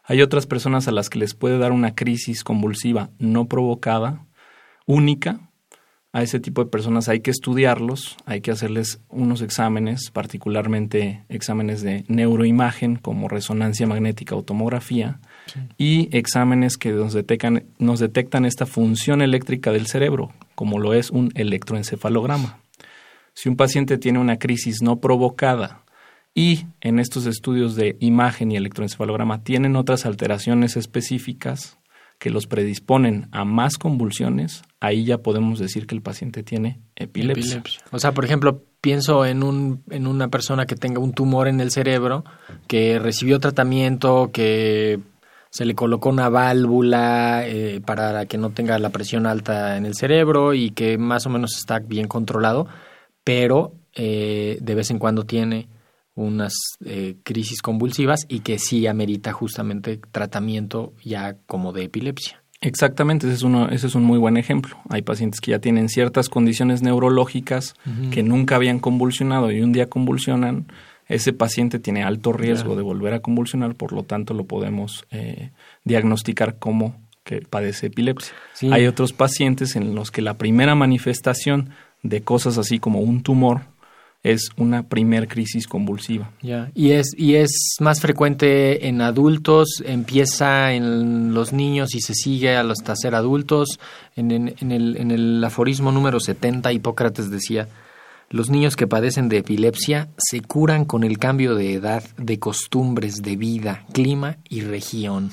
Hay 0.07 0.21
otras 0.21 0.47
personas 0.47 0.87
a 0.87 0.93
las 0.93 1.09
que 1.09 1.19
les 1.19 1.33
puede 1.35 1.59
dar 1.59 1.73
una 1.73 1.95
crisis 1.95 2.45
convulsiva 2.45 3.11
no 3.19 3.49
provocada, 3.49 4.27
única. 4.87 5.51
A 6.13 6.23
ese 6.23 6.39
tipo 6.39 6.63
de 6.63 6.71
personas 6.71 7.09
hay 7.09 7.21
que 7.21 7.31
estudiarlos, 7.31 8.17
hay 8.25 8.41
que 8.41 8.51
hacerles 8.51 9.01
unos 9.09 9.41
exámenes, 9.41 10.11
particularmente 10.13 11.25
exámenes 11.29 11.83
de 11.83 12.05
neuroimagen 12.07 12.97
como 12.97 13.29
resonancia 13.29 13.87
magnética 13.87 14.37
o 14.37 14.45
tomografía, 14.45 15.21
y 15.77 16.15
exámenes 16.17 16.77
que 16.77 16.93
nos 16.93 17.15
detectan, 17.15 17.65
nos 17.79 17.99
detectan 17.99 18.45
esta 18.45 18.67
función 18.67 19.23
eléctrica 19.23 19.73
del 19.73 19.87
cerebro, 19.87 20.33
como 20.55 20.79
lo 20.79 20.95
es 20.95 21.11
un 21.11 21.33
electroencefalograma. 21.35 22.61
Si 23.33 23.49
un 23.49 23.57
paciente 23.57 23.99
tiene 23.99 24.21
una 24.21 24.39
crisis 24.39 24.83
no 24.83 25.01
provocada 25.01 25.84
y 26.35 26.67
en 26.81 26.99
estos 26.99 27.27
estudios 27.27 27.77
de 27.77 27.97
imagen 28.01 28.51
y 28.51 28.57
electroencefalograma 28.57 29.45
tienen 29.45 29.77
otras 29.77 30.05
alteraciones 30.05 30.77
específicas 30.77 31.79
que 32.19 32.31
los 32.31 32.47
predisponen 32.47 33.29
a 33.33 33.45
más 33.45 33.77
convulsiones, 33.77 34.63
ahí 34.81 35.05
ya 35.05 35.19
podemos 35.19 35.59
decir 35.59 35.87
que 35.87 35.95
el 35.95 36.03
paciente 36.03 36.43
tiene 36.43 36.81
epilepsia. 36.97 37.63
O 37.91 37.99
sea, 37.99 38.13
por 38.13 38.25
ejemplo, 38.25 38.63
pienso 38.81 39.27
en, 39.27 39.43
un, 39.43 39.83
en 39.91 40.07
una 40.07 40.29
persona 40.29 40.67
que 40.67 40.77
tenga 40.77 41.01
un 41.01 41.13
tumor 41.13 41.49
en 41.49 41.61
el 41.61 41.71
cerebro, 41.71 42.25
que 42.67 42.99
recibió 42.99 43.41
tratamiento, 43.41 44.31
que 44.33 45.01
se 45.51 45.65
le 45.65 45.75
colocó 45.75 46.09
una 46.09 46.29
válvula 46.29 47.47
eh, 47.47 47.81
para 47.85 48.27
que 48.27 48.39
no 48.39 48.51
tenga 48.51 48.79
la 48.79 48.91
presión 48.91 49.27
alta 49.27 49.77
en 49.77 49.87
el 49.87 49.95
cerebro 49.95 50.53
y 50.55 50.71
que 50.71 50.99
más 50.99 51.27
o 51.27 51.31
menos 51.31 51.57
está 51.57 51.79
bien 51.79 52.09
controlado, 52.09 52.67
pero 53.23 53.73
eh, 53.95 54.59
de 54.61 54.75
vez 54.75 54.91
en 54.91 54.99
cuando 54.99 55.25
tiene 55.25 55.69
unas 56.15 56.55
eh, 56.85 57.17
crisis 57.25 57.61
convulsivas 57.63 58.21
y 58.29 58.41
que 58.41 58.59
sí 58.59 58.87
amerita 58.87 59.33
justamente 59.33 60.01
tratamiento 60.13 60.93
ya 61.05 61.37
como 61.47 61.73
de 61.73 61.85
epilepsia. 61.85 62.41
Exactamente, 62.61 63.27
ese 63.27 63.35
es, 63.37 63.43
uno, 63.43 63.69
ese 63.69 63.89
es 63.89 63.95
un 63.95 64.05
muy 64.05 64.19
buen 64.19 64.37
ejemplo. 64.39 64.79
Hay 64.89 65.03
pacientes 65.03 65.41
que 65.41 65.51
ya 65.51 65.59
tienen 65.59 65.89
ciertas 65.91 66.29
condiciones 66.31 66.81
neurológicas 66.81 67.75
que 68.11 68.23
nunca 68.23 68.57
habían 68.57 68.79
convulsionado 68.79 69.53
y 69.53 69.61
un 69.61 69.73
día 69.73 69.91
convulsionan. 69.91 70.67
Ese 71.07 71.35
paciente 71.35 71.79
tiene 71.79 72.03
alto 72.05 72.33
riesgo 72.33 72.69
Claro. 72.71 72.77
de 72.77 72.83
volver 72.83 73.13
a 73.13 73.21
convulsionar, 73.21 73.75
por 73.75 73.93
lo 73.93 74.05
tanto 74.05 74.33
lo 74.33 74.45
podemos 74.47 75.05
eh, 75.11 75.51
diagnosticar 75.85 76.59
como 76.59 76.97
que 77.25 77.43
padece 77.43 77.89
epilepsia. 77.89 78.33
Sí. 78.55 78.71
Hay 78.73 78.87
otros 78.87 79.13
pacientes 79.13 79.77
en 79.77 79.95
los 79.95 80.11
que 80.11 80.23
la 80.23 80.39
primera 80.39 80.75
manifestación 80.75 81.71
de 82.03 82.23
cosas 82.23 82.57
así 82.57 82.79
como 82.79 83.01
un 83.01 83.23
tumor 83.23 83.63
es 84.25 84.49
una 84.57 84.83
primer 84.89 85.29
crisis 85.29 85.69
convulsiva. 85.69 86.33
Y 86.75 86.91
es, 86.93 87.13
y 87.17 87.35
es 87.37 87.77
más 87.79 88.01
frecuente 88.01 88.89
en 88.89 89.01
adultos, 89.03 89.83
empieza 89.87 90.73
en 90.73 91.33
los 91.35 91.53
niños 91.53 91.95
y 91.95 92.01
se 92.01 92.15
sigue 92.15 92.57
hasta 92.57 92.97
ser 92.97 93.15
adultos. 93.15 93.79
En, 94.17 94.31
en- 94.33 94.55
en 94.61 94.73
el, 94.73 94.97
en 94.97 95.11
el 95.13 95.45
aforismo 95.45 95.93
número 95.93 96.19
70, 96.21 96.73
Hipócrates 96.73 97.31
decía, 97.31 97.69
los 98.31 98.49
niños 98.51 98.75
que 98.77 98.87
padecen 98.87 99.29
de 99.29 99.37
epilepsia 99.39 100.09
se 100.17 100.41
curan 100.41 100.87
con 100.87 101.05
el 101.05 101.19
cambio 101.19 101.55
de 101.55 101.75
edad, 101.75 102.03
de 102.17 102.39
costumbres, 102.39 103.17
de 103.23 103.37
vida, 103.37 103.85
clima 103.93 104.39
y 104.49 104.63
región. 104.63 105.31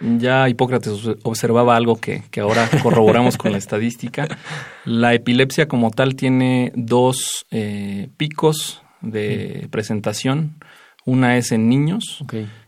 Ya 0.00 0.48
Hipócrates 0.48 0.92
obs- 0.92 1.18
observaba 1.22 1.76
algo 1.76 1.96
que, 1.96 2.22
que 2.30 2.40
ahora 2.40 2.68
corroboramos 2.82 3.36
con 3.38 3.52
la 3.52 3.58
estadística. 3.58 4.28
La 4.84 5.14
epilepsia 5.14 5.68
como 5.68 5.90
tal 5.90 6.16
tiene 6.16 6.72
dos 6.74 7.46
eh, 7.50 8.08
picos 8.16 8.82
de 9.00 9.68
presentación. 9.70 10.56
Una 11.04 11.36
es 11.36 11.52
en 11.52 11.68
niños 11.68 12.22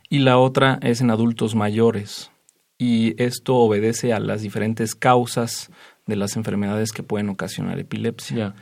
y 0.08 0.20
la 0.20 0.38
otra 0.38 0.78
es 0.82 1.00
en 1.00 1.10
adultos 1.10 1.54
mayores. 1.54 2.30
Y 2.78 3.20
esto 3.20 3.56
obedece 3.56 4.12
a 4.12 4.20
las 4.20 4.42
diferentes 4.42 4.94
causas 4.94 5.70
de 6.06 6.16
las 6.16 6.36
enfermedades 6.36 6.92
que 6.92 7.02
pueden 7.02 7.28
ocasionar 7.28 7.78
epilepsia. 7.78 8.54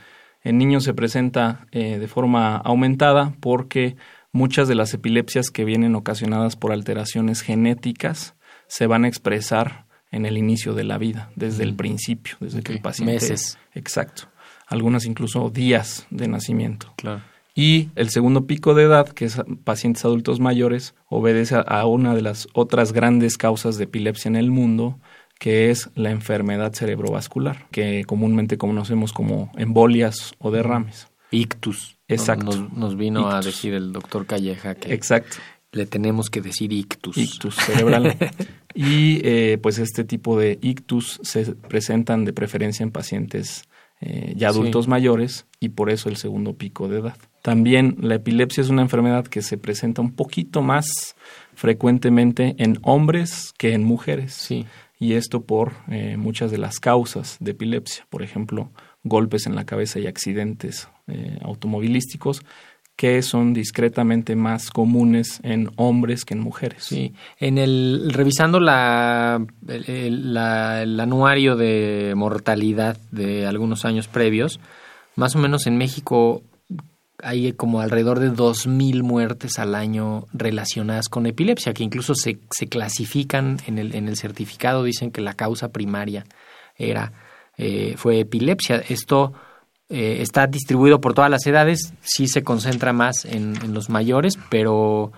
En 0.43 0.57
niños 0.57 0.83
se 0.83 0.93
presenta 0.93 1.67
eh, 1.71 1.99
de 1.99 2.07
forma 2.07 2.57
aumentada 2.57 3.33
porque 3.39 3.95
muchas 4.31 4.67
de 4.67 4.75
las 4.75 4.93
epilepsias 4.93 5.49
que 5.51 5.65
vienen 5.65 5.95
ocasionadas 5.95 6.55
por 6.55 6.71
alteraciones 6.71 7.41
genéticas 7.41 8.33
se 8.67 8.87
van 8.87 9.05
a 9.05 9.07
expresar 9.07 9.85
en 10.11 10.25
el 10.25 10.37
inicio 10.37 10.73
de 10.73 10.83
la 10.83 10.97
vida, 10.97 11.29
desde 11.35 11.63
el 11.63 11.75
principio, 11.75 12.35
desde 12.39 12.63
que 12.63 12.73
el 12.73 12.81
paciente... 12.81 13.13
meses. 13.13 13.57
Exacto. 13.73 14.23
Algunas 14.67 15.05
incluso 15.05 15.49
días 15.49 16.05
de 16.09 16.27
nacimiento. 16.27 16.93
Claro. 16.97 17.21
Y 17.55 17.89
el 17.95 18.09
segundo 18.09 18.45
pico 18.45 18.73
de 18.75 18.83
edad, 18.83 19.09
que 19.09 19.25
es 19.25 19.41
pacientes 19.63 20.05
adultos 20.05 20.39
mayores, 20.39 20.93
obedece 21.07 21.55
a- 21.65 21.85
una 21.85 22.13
de 22.15 22.21
las 22.21 22.47
otras 22.53 22.93
grandes 22.93 23.37
causas 23.37 23.77
de 23.77 23.85
epilepsia 23.85 24.29
en 24.29 24.35
el 24.35 24.51
mundo, 24.51 24.99
que 25.39 25.69
es 25.71 25.89
la 25.95 26.11
enfermedad 26.11 26.73
cerebrovascular, 26.73 27.67
que 27.71 28.03
comúnmente 28.05 28.57
conocemos 28.57 29.11
como 29.13 29.51
embolias 29.57 30.33
o 30.39 30.51
derrames. 30.51 31.07
Ictus. 31.31 31.97
Exacto. 32.07 32.45
Nos, 32.45 32.71
nos 32.73 32.95
vino 32.97 33.29
a 33.29 33.41
decir 33.41 33.73
el 33.73 33.91
doctor 33.91 34.25
Calleja 34.25 34.75
que 34.75 34.93
Exacto. 34.93 35.37
Le 35.77 35.85
tenemos 35.85 36.29
que 36.29 36.41
decir 36.41 36.73
ictus. 36.73 37.17
Ictus 37.17 37.55
cerebral. 37.55 38.17
y 38.75 39.21
eh, 39.23 39.57
pues 39.61 39.79
este 39.79 40.03
tipo 40.03 40.37
de 40.37 40.59
ictus 40.61 41.19
se 41.23 41.55
presentan 41.55 42.25
de 42.25 42.33
preferencia 42.33 42.83
en 42.83 42.91
pacientes 42.91 43.63
eh, 44.01 44.33
ya 44.35 44.49
adultos 44.49 44.85
Sí. 44.85 44.91
mayores 44.91 45.47
y 45.59 45.69
por 45.69 45.89
eso 45.89 46.09
el 46.09 46.17
segundo 46.17 46.53
pico 46.53 46.87
de 46.87 46.99
edad. 46.99 47.17
También 47.41 47.95
la 47.99 48.15
epilepsia 48.15 48.61
es 48.61 48.69
una 48.69 48.81
enfermedad 48.81 49.25
que 49.25 49.41
se 49.41 49.57
presenta 49.57 50.01
un 50.01 50.11
poquito 50.11 50.61
más 50.61 51.15
frecuentemente 51.55 52.55
en 52.59 52.77
hombres 52.83 53.53
que 53.57 53.73
en 53.73 53.83
mujeres. 53.83 54.33
Sí. 54.33 54.65
Y 54.99 55.13
esto 55.13 55.41
por 55.41 55.73
eh, 55.89 56.17
muchas 56.17 56.51
de 56.51 56.57
las 56.57 56.79
causas 56.79 57.37
de 57.39 57.51
epilepsia, 57.51 58.05
por 58.09 58.23
ejemplo, 58.23 58.71
golpes 59.03 59.45
en 59.47 59.55
la 59.55 59.65
cabeza 59.65 59.99
y 59.99 60.07
accidentes 60.07 60.89
eh, 61.07 61.39
automovilísticos 61.41 62.43
que 62.97 63.21
son 63.21 63.53
discretamente 63.53 64.35
más 64.35 64.71
comunes 64.71 65.39
en 65.43 65.69
hombres 65.75 66.25
que 66.25 66.33
en 66.33 66.39
mujeres. 66.39 66.83
Sí, 66.83 67.13
en 67.39 67.59
el 67.59 68.11
revisando 68.11 68.59
la 68.59 69.39
el, 69.67 70.35
anuario 70.35 71.55
de 71.55 72.13
mortalidad 72.15 72.97
de 73.11 73.45
algunos 73.45 73.85
años 73.85 74.07
previos, 74.07 74.59
más 75.15 75.35
o 75.35 75.39
menos 75.39 75.67
en 75.67 75.77
México 75.77 76.41
hay 77.21 77.53
como 77.53 77.81
alrededor 77.81 78.19
de 78.19 78.31
2.000 78.31 79.03
muertes 79.03 79.59
al 79.59 79.75
año 79.75 80.25
relacionadas 80.33 81.07
con 81.07 81.27
epilepsia, 81.27 81.73
que 81.73 81.83
incluso 81.83 82.15
se, 82.15 82.39
se 82.51 82.67
clasifican 82.67 83.57
en 83.67 83.77
el, 83.77 83.95
en 83.95 84.07
el 84.07 84.17
certificado, 84.17 84.83
dicen 84.83 85.11
que 85.11 85.21
la 85.21 85.33
causa 85.33 85.71
primaria 85.71 86.25
era 86.77 87.13
eh, 87.57 87.93
fue 87.97 88.19
epilepsia. 88.19 88.83
Esto 88.89 89.33
eh, 89.89 90.17
está 90.21 90.47
distribuido 90.47 90.99
por 90.99 91.13
todas 91.13 91.31
las 91.31 91.45
edades, 91.47 91.93
sí 92.01 92.27
se 92.27 92.43
concentra 92.43 92.93
más 92.93 93.25
en, 93.25 93.55
en 93.63 93.73
los 93.73 93.89
mayores, 93.89 94.37
pero 94.49 95.11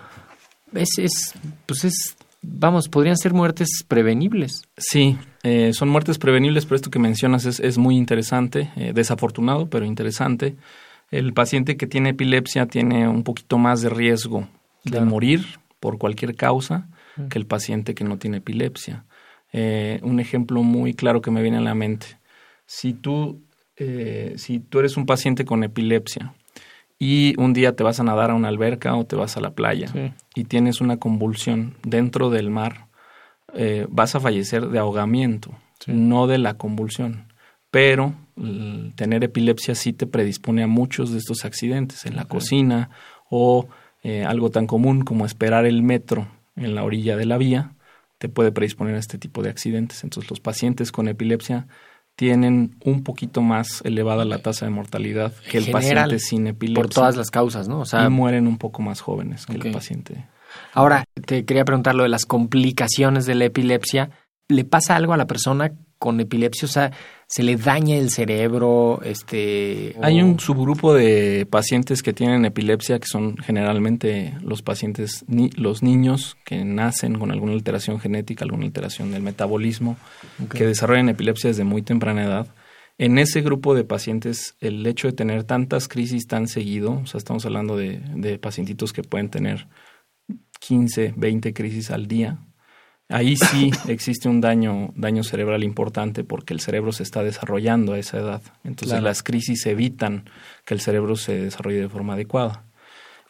es, 0.72 0.90
es, 0.98 1.34
pues 1.66 1.84
es, 1.84 2.16
vamos, 2.42 2.88
podrían 2.88 3.16
ser 3.16 3.32
muertes 3.34 3.68
prevenibles. 3.88 4.62
Sí, 4.76 5.18
eh, 5.42 5.72
son 5.72 5.88
muertes 5.88 6.18
prevenibles, 6.18 6.66
pero 6.66 6.76
esto 6.76 6.90
que 6.90 6.98
mencionas 6.98 7.44
es, 7.46 7.58
es 7.60 7.78
muy 7.78 7.96
interesante, 7.96 8.70
eh, 8.76 8.92
desafortunado, 8.94 9.66
pero 9.68 9.84
interesante. 9.84 10.56
El 11.10 11.32
paciente 11.32 11.76
que 11.76 11.88
tiene 11.88 12.10
epilepsia 12.10 12.66
tiene 12.66 13.08
un 13.08 13.24
poquito 13.24 13.58
más 13.58 13.80
de 13.82 13.88
riesgo 13.90 14.48
Claro. 14.84 15.04
de 15.04 15.10
morir 15.10 15.44
por 15.78 15.98
cualquier 15.98 16.36
causa 16.36 16.88
que 17.28 17.38
el 17.38 17.44
paciente 17.44 17.94
que 17.94 18.02
no 18.04 18.16
tiene 18.16 18.38
epilepsia. 18.38 19.04
Un 19.52 20.20
ejemplo 20.20 20.62
muy 20.62 20.94
claro 20.94 21.20
que 21.20 21.30
me 21.30 21.42
viene 21.42 21.58
a 21.58 21.60
la 21.60 21.74
mente. 21.74 22.06
Si 22.64 22.94
tú, 22.94 23.42
eh, 23.80 24.34
si 24.36 24.60
tú 24.60 24.78
eres 24.78 24.96
un 24.96 25.06
paciente 25.06 25.44
con 25.44 25.64
epilepsia 25.64 26.34
y 26.98 27.34
un 27.38 27.52
día 27.54 27.74
te 27.74 27.82
vas 27.82 27.98
a 27.98 28.04
nadar 28.04 28.30
a 28.30 28.34
una 28.34 28.48
alberca 28.48 28.94
o 28.94 29.04
te 29.06 29.16
vas 29.16 29.36
a 29.36 29.40
la 29.40 29.50
playa 29.52 29.88
Sí. 29.88 30.12
y 30.34 30.44
tienes 30.44 30.80
una 30.80 30.98
convulsión 30.98 31.74
dentro 31.82 32.28
del 32.30 32.50
mar, 32.50 32.86
eh, 33.54 33.86
vas 33.90 34.14
a 34.14 34.20
fallecer 34.20 34.68
de 34.68 34.78
ahogamiento, 34.78 35.50
Sí. 35.80 35.92
no 35.94 36.26
de 36.26 36.38
la 36.38 36.54
convulsión. 36.54 37.24
Pero 37.70 38.14
el 38.36 38.92
tener 38.96 39.24
epilepsia 39.24 39.74
sí 39.74 39.92
te 39.92 40.06
predispone 40.06 40.62
a 40.62 40.66
muchos 40.66 41.10
de 41.10 41.18
estos 41.18 41.44
accidentes 41.44 42.04
en 42.04 42.16
la 42.16 42.26
cocina 42.26 42.90
o 43.30 43.66
eh, 44.02 44.24
algo 44.24 44.50
tan 44.50 44.66
común 44.66 45.02
como 45.02 45.24
esperar 45.26 45.66
el 45.66 45.82
metro 45.82 46.26
en 46.56 46.74
la 46.74 46.84
orilla 46.84 47.16
de 47.16 47.26
la 47.26 47.38
vía 47.38 47.72
te 48.18 48.28
puede 48.28 48.50
predisponer 48.52 48.94
a 48.96 48.98
este 48.98 49.16
tipo 49.18 49.42
de 49.42 49.48
accidentes. 49.50 50.04
Entonces 50.04 50.28
los 50.30 50.40
pacientes 50.40 50.90
con 50.92 51.08
epilepsia 51.08 51.66
tienen 52.20 52.76
un 52.84 53.02
poquito 53.02 53.40
más 53.40 53.80
elevada 53.82 54.26
la 54.26 54.42
tasa 54.42 54.66
de 54.66 54.70
mortalidad 54.70 55.32
que 55.50 55.56
el 55.56 55.64
General, 55.64 55.80
paciente 55.80 56.18
sin 56.18 56.46
epilepsia. 56.48 56.82
Por 56.82 56.92
todas 56.92 57.16
las 57.16 57.30
causas, 57.30 57.66
¿no? 57.66 57.80
O 57.80 57.86
sea, 57.86 58.04
y 58.04 58.10
mueren 58.10 58.46
un 58.46 58.58
poco 58.58 58.82
más 58.82 59.00
jóvenes 59.00 59.46
que 59.46 59.54
el 59.54 59.72
paciente. 59.72 60.26
ahora 60.74 61.04
te 61.24 61.46
quería 61.46 61.64
preguntar 61.64 61.94
lo 61.94 62.02
de 62.02 62.10
las 62.10 62.26
complicaciones 62.26 63.24
de 63.24 63.36
la 63.36 63.46
epilepsia. 63.46 64.10
¿Le 64.48 64.66
pasa 64.66 64.96
algo 64.96 65.14
a 65.14 65.16
la 65.16 65.26
persona 65.26 65.72
con 66.00 66.18
epilepsia? 66.18 66.66
O 66.66 66.68
sea, 66.68 66.90
¿se 67.28 67.42
le 67.44 67.54
daña 67.56 67.94
el 67.96 68.10
cerebro? 68.10 69.00
Este, 69.04 69.94
o- 69.98 70.04
Hay 70.04 70.20
un 70.22 70.40
subgrupo 70.40 70.92
de 70.94 71.46
pacientes 71.48 72.02
que 72.02 72.12
tienen 72.12 72.44
epilepsia 72.44 72.98
que 72.98 73.06
son 73.06 73.36
generalmente 73.36 74.34
los 74.42 74.62
pacientes, 74.62 75.24
ni- 75.28 75.50
los 75.50 75.82
niños 75.84 76.36
que 76.44 76.64
nacen 76.64 77.18
con 77.18 77.30
alguna 77.30 77.52
alteración 77.52 78.00
genética, 78.00 78.44
alguna 78.44 78.64
alteración 78.64 79.12
del 79.12 79.22
metabolismo, 79.22 79.96
que 80.52 80.66
desarrollan 80.66 81.10
epilepsia 81.10 81.48
desde 81.50 81.64
muy 81.64 81.82
temprana 81.82 82.24
edad. 82.24 82.46
En 82.98 83.18
ese 83.18 83.40
grupo 83.42 83.74
de 83.74 83.84
pacientes, 83.84 84.56
el 84.60 84.86
hecho 84.86 85.06
de 85.06 85.12
tener 85.12 85.44
tantas 85.44 85.86
crisis 85.86 86.26
tan 86.26 86.48
seguido, 86.48 87.00
o 87.02 87.06
sea, 87.06 87.18
estamos 87.18 87.44
hablando 87.46 87.76
de, 87.76 88.00
de 88.16 88.38
pacientitos 88.38 88.92
que 88.92 89.02
pueden 89.02 89.28
tener 89.30 89.68
15, 90.60 91.14
20 91.16 91.52
crisis 91.54 91.90
al 91.90 92.06
día, 92.06 92.38
ahí 93.10 93.36
sí 93.36 93.70
existe 93.88 94.28
un 94.28 94.40
daño, 94.40 94.92
daño 94.96 95.22
cerebral 95.22 95.62
importante 95.64 96.24
porque 96.24 96.54
el 96.54 96.60
cerebro 96.60 96.92
se 96.92 97.02
está 97.02 97.22
desarrollando 97.22 97.92
a 97.92 97.98
esa 97.98 98.18
edad. 98.18 98.42
Entonces 98.64 98.94
Claro. 98.94 99.04
las 99.04 99.22
crisis 99.22 99.66
evitan 99.66 100.24
que 100.64 100.74
el 100.74 100.80
cerebro 100.80 101.16
se 101.16 101.36
desarrolle 101.38 101.80
de 101.80 101.88
forma 101.88 102.14
adecuada. 102.14 102.64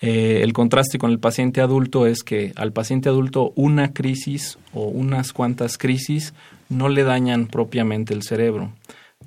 Eh, 0.02 0.40
el 0.42 0.52
contraste 0.54 0.98
con 0.98 1.10
el 1.10 1.18
paciente 1.18 1.60
adulto 1.60 2.06
es 2.06 2.22
que 2.22 2.52
al 2.56 2.72
paciente 2.72 3.08
adulto 3.10 3.52
una 3.54 3.92
crisis 3.92 4.58
o 4.72 4.84
unas 4.86 5.32
cuantas 5.34 5.76
crisis 5.76 6.32
no 6.70 6.88
le 6.88 7.04
dañan 7.04 7.48
propiamente 7.48 8.14
el 8.14 8.22
cerebro, 8.22 8.72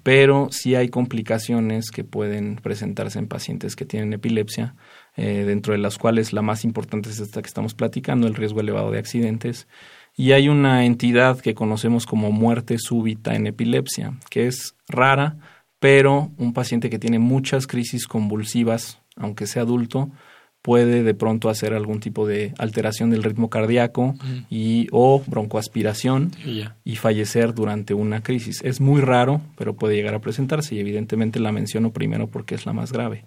pero 0.01 0.47
sí 0.51 0.73
hay 0.73 0.89
complicaciones 0.89 1.91
que 1.91 2.03
pueden 2.03 2.55
presentarse 2.55 3.19
en 3.19 3.27
pacientes 3.27 3.75
que 3.75 3.85
tienen 3.85 4.13
epilepsia, 4.13 4.73
eh, 5.15 5.43
dentro 5.45 5.73
de 5.73 5.77
las 5.77 5.99
cuales 5.99 6.33
la 6.33 6.41
más 6.41 6.63
importante 6.65 7.09
es 7.09 7.19
esta 7.19 7.43
que 7.43 7.47
estamos 7.47 7.75
platicando, 7.75 8.25
el 8.25 8.33
riesgo 8.33 8.59
elevado 8.59 8.89
de 8.89 8.97
accidentes. 8.97 9.67
Y 10.15 10.31
hay 10.31 10.47
una 10.49 10.85
entidad 10.85 11.39
que 11.39 11.55
conocemos 11.55 12.05
como 12.05 12.31
muerte 12.31 12.77
súbita 12.77 13.35
en 13.35 13.47
epilepsia, 13.47 14.13
que 14.29 14.47
es 14.47 14.75
rara, 14.87 15.37
pero 15.79 16.31
un 16.37 16.53
paciente 16.53 16.89
que 16.89 16.99
tiene 16.99 17.19
muchas 17.19 17.67
crisis 17.67 18.07
convulsivas, 18.07 18.99
aunque 19.15 19.47
sea 19.47 19.63
adulto, 19.63 20.11
puede 20.63 21.03
de 21.03 21.13
pronto 21.13 21.49
hacer 21.49 21.73
algún 21.73 21.99
tipo 21.99 22.25
de 22.25 22.53
alteración 22.57 23.09
del 23.09 23.21
ritmo 23.21 23.49
cardíaco 23.49 24.15
y 24.49 24.87
o 24.91 25.21
broncoaspiración 25.27 26.31
y 26.85 26.95
fallecer 26.95 27.53
durante 27.53 27.93
una 27.93 28.23
crisis. 28.23 28.61
Es 28.63 28.79
muy 28.79 29.01
raro, 29.01 29.41
pero 29.57 29.75
puede 29.75 29.95
llegar 29.95 30.15
a 30.15 30.21
presentarse 30.21 30.73
y 30.75 30.79
evidentemente 30.79 31.41
la 31.41 31.51
menciono 31.51 31.91
primero 31.91 32.27
porque 32.27 32.55
es 32.55 32.65
la 32.65 32.71
más 32.71 32.93
grave. 32.93 33.25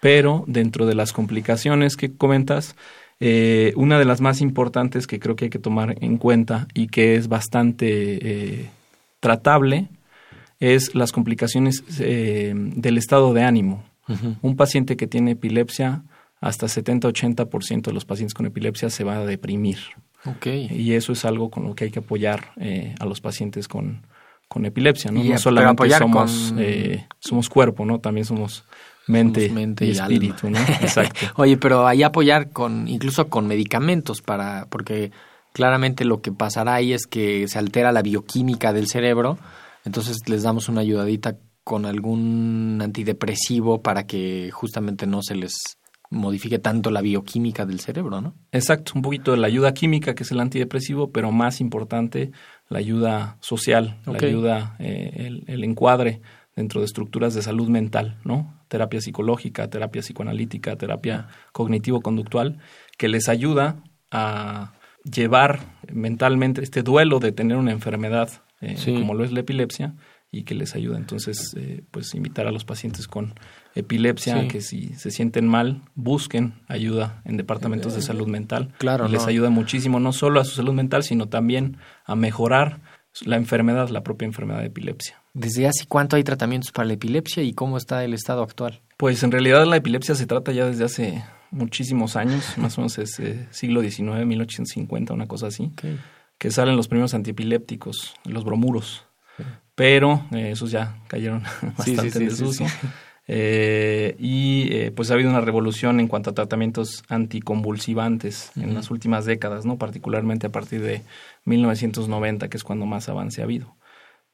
Pero 0.00 0.44
dentro 0.48 0.84
de 0.84 0.96
las 0.96 1.12
complicaciones 1.12 1.96
que 1.96 2.12
comentas, 2.16 2.74
eh, 3.20 3.72
una 3.76 3.98
de 3.98 4.04
las 4.04 4.20
más 4.20 4.40
importantes 4.40 5.06
que 5.06 5.18
creo 5.20 5.36
que 5.36 5.46
hay 5.46 5.50
que 5.50 5.58
tomar 5.58 5.96
en 6.00 6.16
cuenta 6.18 6.66
y 6.74 6.88
que 6.88 7.16
es 7.16 7.28
bastante 7.28 7.86
eh, 8.60 8.70
tratable 9.20 9.88
es 10.60 10.94
las 10.94 11.12
complicaciones 11.12 11.82
eh, 12.00 12.52
del 12.54 12.98
estado 12.98 13.32
de 13.34 13.42
ánimo. 13.42 13.84
Un 14.42 14.56
paciente 14.56 14.96
que 14.98 15.06
tiene 15.06 15.30
epilepsia, 15.32 16.02
hasta 16.40 16.66
70-80% 16.66 17.82
de 17.82 17.92
los 17.92 18.04
pacientes 18.04 18.34
con 18.34 18.44
epilepsia 18.46 18.90
se 18.90 19.02
va 19.04 19.16
a 19.16 19.24
deprimir. 19.26 19.78
Y 20.70 20.92
eso 20.92 21.12
es 21.12 21.24
algo 21.24 21.50
con 21.50 21.64
lo 21.64 21.74
que 21.74 21.84
hay 21.84 21.90
que 21.90 22.00
apoyar 22.00 22.52
eh, 22.58 22.94
a 23.00 23.06
los 23.06 23.20
pacientes 23.22 23.66
con, 23.68 24.06
con 24.48 24.64
epilepsia. 24.66 25.10
No, 25.10 25.20
Y, 25.20 25.28
no 25.30 25.38
solamente 25.38 25.76
somos, 26.04 26.52
con- 26.52 26.60
somos 27.18 27.48
cuerpo, 27.48 27.84
¿no? 27.86 27.98
También 28.00 28.24
somos 28.26 28.64
mente, 29.06 29.50
mente 29.50 29.84
y, 29.84 29.88
y 29.88 29.92
espíritu, 29.92 30.46
alma. 30.46 30.60
¿no? 30.60 30.66
Exacto. 30.80 31.26
Oye, 31.36 31.56
pero 31.56 31.86
ahí 31.86 32.02
apoyar 32.02 32.50
con, 32.50 32.88
incluso 32.88 33.28
con 33.28 33.46
medicamentos 33.46 34.22
para, 34.22 34.66
porque 34.70 35.12
claramente 35.52 36.04
lo 36.04 36.20
que 36.20 36.32
pasará 36.32 36.74
ahí 36.74 36.92
es 36.92 37.06
que 37.06 37.46
se 37.48 37.58
altera 37.58 37.92
la 37.92 38.02
bioquímica 38.02 38.72
del 38.72 38.88
cerebro, 38.88 39.38
entonces 39.84 40.28
les 40.28 40.42
damos 40.42 40.68
una 40.68 40.80
ayudadita 40.80 41.36
con 41.62 41.86
algún 41.86 42.80
antidepresivo 42.82 43.82
para 43.82 44.06
que 44.06 44.50
justamente 44.52 45.06
no 45.06 45.22
se 45.22 45.34
les 45.34 45.78
modifique 46.10 46.58
tanto 46.58 46.90
la 46.90 47.00
bioquímica 47.00 47.66
del 47.66 47.80
cerebro, 47.80 48.20
¿no? 48.20 48.34
Exacto, 48.52 48.92
un 48.94 49.02
poquito 49.02 49.32
de 49.32 49.38
la 49.38 49.46
ayuda 49.46 49.72
química, 49.74 50.14
que 50.14 50.22
es 50.22 50.30
el 50.30 50.40
antidepresivo, 50.40 51.10
pero 51.10 51.32
más 51.32 51.60
importante, 51.60 52.30
la 52.68 52.78
ayuda 52.78 53.38
social, 53.40 53.98
la 54.06 54.18
ayuda, 54.18 54.76
eh, 54.78 55.12
el, 55.16 55.44
el 55.46 55.64
encuadre 55.64 56.20
dentro 56.56 56.80
de 56.80 56.86
estructuras 56.86 57.34
de 57.34 57.42
salud 57.42 57.68
mental, 57.68 58.18
¿no? 58.24 58.54
Terapia 58.68 59.00
psicológica, 59.00 59.68
terapia 59.70 60.02
psicoanalítica, 60.02 60.76
terapia 60.76 61.28
cognitivo-conductual, 61.52 62.58
que 62.96 63.08
les 63.08 63.28
ayuda 63.28 63.76
a 64.10 64.74
llevar 65.04 65.60
mentalmente 65.92 66.62
este 66.62 66.82
duelo 66.82 67.18
de 67.18 67.32
tener 67.32 67.56
una 67.56 67.72
enfermedad 67.72 68.30
eh, 68.60 68.76
Sí. 68.78 68.94
como 68.94 69.14
lo 69.14 69.24
es 69.24 69.32
la 69.32 69.40
epilepsia 69.40 69.94
y 70.30 70.44
que 70.44 70.54
les 70.54 70.74
ayuda. 70.74 70.96
Entonces, 70.96 71.54
eh, 71.58 71.82
pues 71.90 72.14
invitar 72.14 72.46
a 72.46 72.50
los 72.52 72.64
pacientes 72.64 73.06
con 73.06 73.34
epilepsia 73.74 74.40
Sí. 74.42 74.48
que 74.48 74.60
si 74.62 74.94
se 74.94 75.10
sienten 75.10 75.46
mal, 75.46 75.82
busquen 75.94 76.54
ayuda 76.68 77.20
en 77.24 77.36
departamentos 77.36 77.94
de 77.94 78.00
salud 78.02 78.26
mental. 78.28 78.72
Claro, 78.78 79.06
Y 79.06 79.10
les 79.12 79.22
no. 79.22 79.28
ayuda 79.28 79.50
muchísimo, 79.50 80.00
no 80.00 80.12
solo 80.12 80.40
a 80.40 80.44
su 80.44 80.52
salud 80.52 80.72
mental, 80.72 81.02
sino 81.02 81.28
también 81.28 81.76
a 82.06 82.14
mejorar 82.14 82.80
la 83.26 83.36
enfermedad, 83.36 83.88
la 83.90 84.02
propia 84.02 84.26
enfermedad 84.26 84.60
de 84.60 84.66
epilepsia. 84.66 85.20
¿Desde 85.34 85.66
hace 85.66 85.84
cuánto 85.86 86.14
hay 86.14 86.22
tratamientos 86.22 86.70
para 86.70 86.86
la 86.86 86.94
epilepsia 86.94 87.42
y 87.42 87.52
cómo 87.52 87.76
está 87.76 88.04
el 88.04 88.14
estado 88.14 88.42
actual? 88.42 88.80
Pues 88.96 89.22
en 89.24 89.32
realidad 89.32 89.66
la 89.66 89.76
epilepsia 89.76 90.14
se 90.14 90.26
trata 90.26 90.52
ya 90.52 90.66
desde 90.66 90.84
hace 90.84 91.24
muchísimos 91.50 92.14
años, 92.14 92.56
más 92.56 92.78
o 92.78 92.82
menos 92.82 92.98
es 92.98 93.18
eh, 93.18 93.46
siglo 93.50 93.82
XIX, 93.82 94.24
1850, 94.24 95.12
una 95.12 95.26
cosa 95.26 95.48
así, 95.48 95.72
que 96.38 96.50
salen 96.50 96.76
los 96.76 96.86
primeros 96.86 97.14
antiepilépticos, 97.14 98.14
los 98.24 98.44
bromuros. 98.44 99.04
Pero 99.74 100.24
eh, 100.30 100.52
esos 100.52 100.70
ya 100.70 100.98
cayeron 101.08 101.42
Sí, 101.42 101.66
sí, 101.84 101.96
bastante 101.96 102.10
sí, 102.10 102.18
en 102.18 102.28
desuso. 102.28 102.66
Eh, 103.26 104.16
y 104.18 104.68
eh, 104.70 104.92
pues 104.94 105.10
ha 105.10 105.14
habido 105.14 105.30
una 105.30 105.40
revolución 105.40 105.98
en 105.98 106.08
cuanto 106.08 106.30
a 106.30 106.34
tratamientos 106.34 107.02
anticonvulsivantes 107.08 108.52
en 108.56 108.74
las 108.74 108.90
últimas 108.90 109.24
décadas, 109.24 109.64
¿no? 109.64 109.78
Particularmente 109.78 110.46
a 110.46 110.52
partir 110.52 110.82
de 110.82 111.02
1990, 111.44 112.48
que 112.48 112.56
es 112.56 112.64
cuando 112.64 112.86
más 112.86 113.08
avance 113.08 113.40
ha 113.40 113.44
habido. 113.44 113.74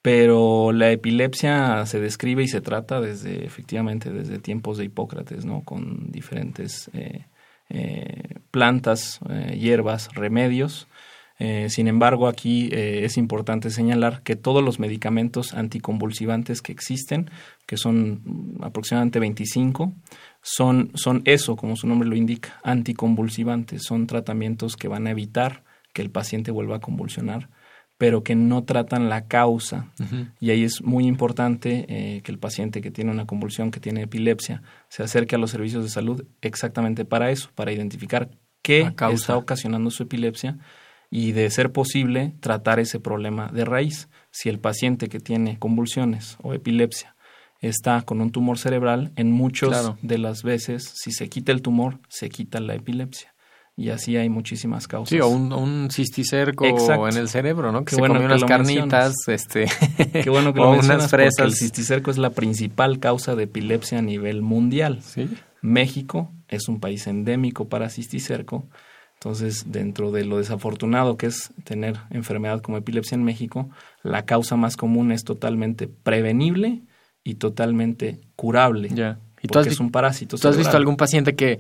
Pero 0.03 0.73
la 0.73 0.91
epilepsia 0.91 1.85
se 1.85 2.01
describe 2.01 2.43
y 2.43 2.49
se 2.49 2.63
trata 2.63 3.01
desde, 3.01 3.45
efectivamente, 3.45 4.11
desde 4.11 4.39
tiempos 4.39 4.79
de 4.79 4.85
Hipócrates, 4.85 5.45
¿no? 5.45 5.63
Con 5.63 6.11
diferentes 6.11 6.91
eh, 6.95 7.27
eh, 7.69 8.39
plantas, 8.51 9.21
eh, 9.29 9.59
hierbas, 9.59 10.09
remedios. 10.15 10.89
Sin 11.69 11.89
embargo, 11.89 12.29
aquí 12.29 12.69
es 12.71 13.17
importante 13.17 13.71
señalar 13.71 14.23
que 14.23 14.37
todos 14.37 14.63
los 14.63 14.79
medicamentos 14.79 15.55
anticonvulsivantes 15.55 16.61
que 16.61 16.71
existen, 16.71 17.31
que 17.65 17.79
son 17.79 18.59
aproximadamente 18.61 19.21
25, 19.21 19.91
son, 20.43 20.91
son 20.93 21.23
eso, 21.25 21.57
como 21.57 21.77
su 21.77 21.87
nombre 21.87 22.07
lo 22.11 22.15
indica, 22.15 22.61
anticonvulsivantes. 22.63 23.85
Son 23.85 24.07
tratamientos 24.07 24.77
que 24.77 24.89
van 24.89 25.07
a 25.07 25.13
evitar 25.13 25.63
que 25.95 26.03
el 26.03 26.11
paciente 26.11 26.51
vuelva 26.51 26.77
a 26.77 26.81
convulsionar, 26.81 27.49
pero 28.01 28.23
que 28.25 28.35
no 28.35 28.65
tratan 28.65 29.11
la 29.11 29.27
causa. 29.27 29.93
Y 30.41 30.49
ahí 30.49 30.65
es 30.65 30.81
muy 30.81 31.07
importante 31.07 31.85
eh, 31.91 32.23
que 32.23 32.33
el 32.33 32.39
paciente 32.39 32.81
que 32.81 32.91
tiene 32.91 33.11
una 33.11 33.27
convulsión, 33.27 33.71
que 33.71 33.79
tiene 33.79 34.01
epilepsia, 34.01 34.63
se 34.89 35.03
acerque 35.03 35.35
a 35.35 35.39
los 35.39 35.51
servicios 35.51 35.85
de 35.85 35.91
salud 35.91 36.25
exactamente 36.41 37.05
para 37.05 37.31
eso, 37.31 37.51
para 37.55 37.73
identificar 37.73 38.31
qué 38.63 38.91
está 39.13 39.37
ocasionando 39.37 39.91
su 39.91 40.05
epilepsia 40.05 40.57
y 41.11 41.33
de 41.33 41.51
ser 41.51 41.73
posible 41.73 42.33
tratar 42.41 42.81
ese 42.81 43.01
problema 43.01 43.51
de 43.53 43.67
raíz. 43.67 44.09
Si 44.31 44.49
el 44.49 44.61
paciente 44.61 45.11
que 45.11 45.21
tiene 45.21 45.59
convulsiones 45.59 46.39
o 46.41 46.55
epilepsia 46.55 47.15
está 47.61 48.01
con 48.01 48.23
un 48.23 48.33
tumor 48.33 48.57
cerebral, 48.57 49.13
en 49.17 49.31
muchos 49.31 49.69
Claro. 49.69 49.99
de 50.01 50.17
las 50.17 50.43
veces, 50.43 50.91
si 50.95 51.13
se 51.13 51.29
quita 51.29 51.53
el 51.53 51.61
tumor, 51.61 51.99
se 52.09 52.31
quita 52.31 52.61
la 52.61 52.75
epilepsia. 52.77 53.35
Y 53.77 53.91
así 53.91 54.17
hay 54.17 54.29
muchísimas 54.29 54.87
causas. 54.87 55.09
Sí, 55.09 55.21
o 55.21 55.29
un, 55.29 55.53
un 55.53 55.91
cisticerco 55.91 56.67
Exacto. 56.67 57.09
en 57.09 57.17
el 57.17 57.29
cerebro, 57.29 57.73
¿no? 57.73 57.81
Que 57.81 57.91
Qué 57.91 57.95
se 57.97 58.01
bueno 58.01 58.15
comió 58.17 58.29
que 58.29 58.35
unas 58.35 58.49
carnitas, 58.49 59.15
este... 59.27 59.67
Qué 60.13 60.29
bueno 60.29 60.53
que 60.53 60.61
o 60.61 60.65
lo 60.65 60.71
unas 60.71 60.87
mencionas 60.87 61.11
porque 61.11 61.25
el 61.25 61.33
fresas. 61.33 61.59
cisticerco 61.59 62.11
es 62.11 62.19
la 62.19 62.31
principal 62.31 62.99
causa 62.99 63.37
de 63.37 63.45
epilepsia 63.45 63.99
a 63.99 64.03
nivel 64.03 64.43
mundial. 64.43 65.01
Sí. 65.03 65.31
México 65.63 66.31
es 66.49 66.69
un 66.69 66.81
país 66.81 67.07
endémico 67.07 67.69
para 67.69 67.89
cisticerco. 67.89 68.69
Entonces, 69.15 69.67
dentro 69.71 70.13
de 70.13 70.25
lo 70.25 70.39
desafortunado 70.39 71.17
que 71.19 71.27
es 71.27 71.53
tener 71.65 71.99
enfermedad 72.11 72.63
como 72.63 72.79
epilepsia 72.79 73.15
en 73.17 73.25
México, 73.25 73.69
la 74.03 74.25
causa 74.25 74.57
más 74.57 74.77
común 74.77 75.13
es 75.13 75.25
totalmente 75.25 75.89
prevenible 75.89 76.81
y 77.23 77.35
totalmente 77.35 78.21
curable. 78.35 78.89
Ya. 78.89 79.19
¿Y 79.43 79.49
tú 79.49 79.55
porque 79.55 79.69
has, 79.69 79.75
es 79.75 79.81
un 79.81 79.91
parásito. 79.91 80.39
tú 80.39 80.49
has 80.49 80.57
visto 80.57 80.77
algún 80.77 80.97
paciente 80.97 81.35
que, 81.35 81.59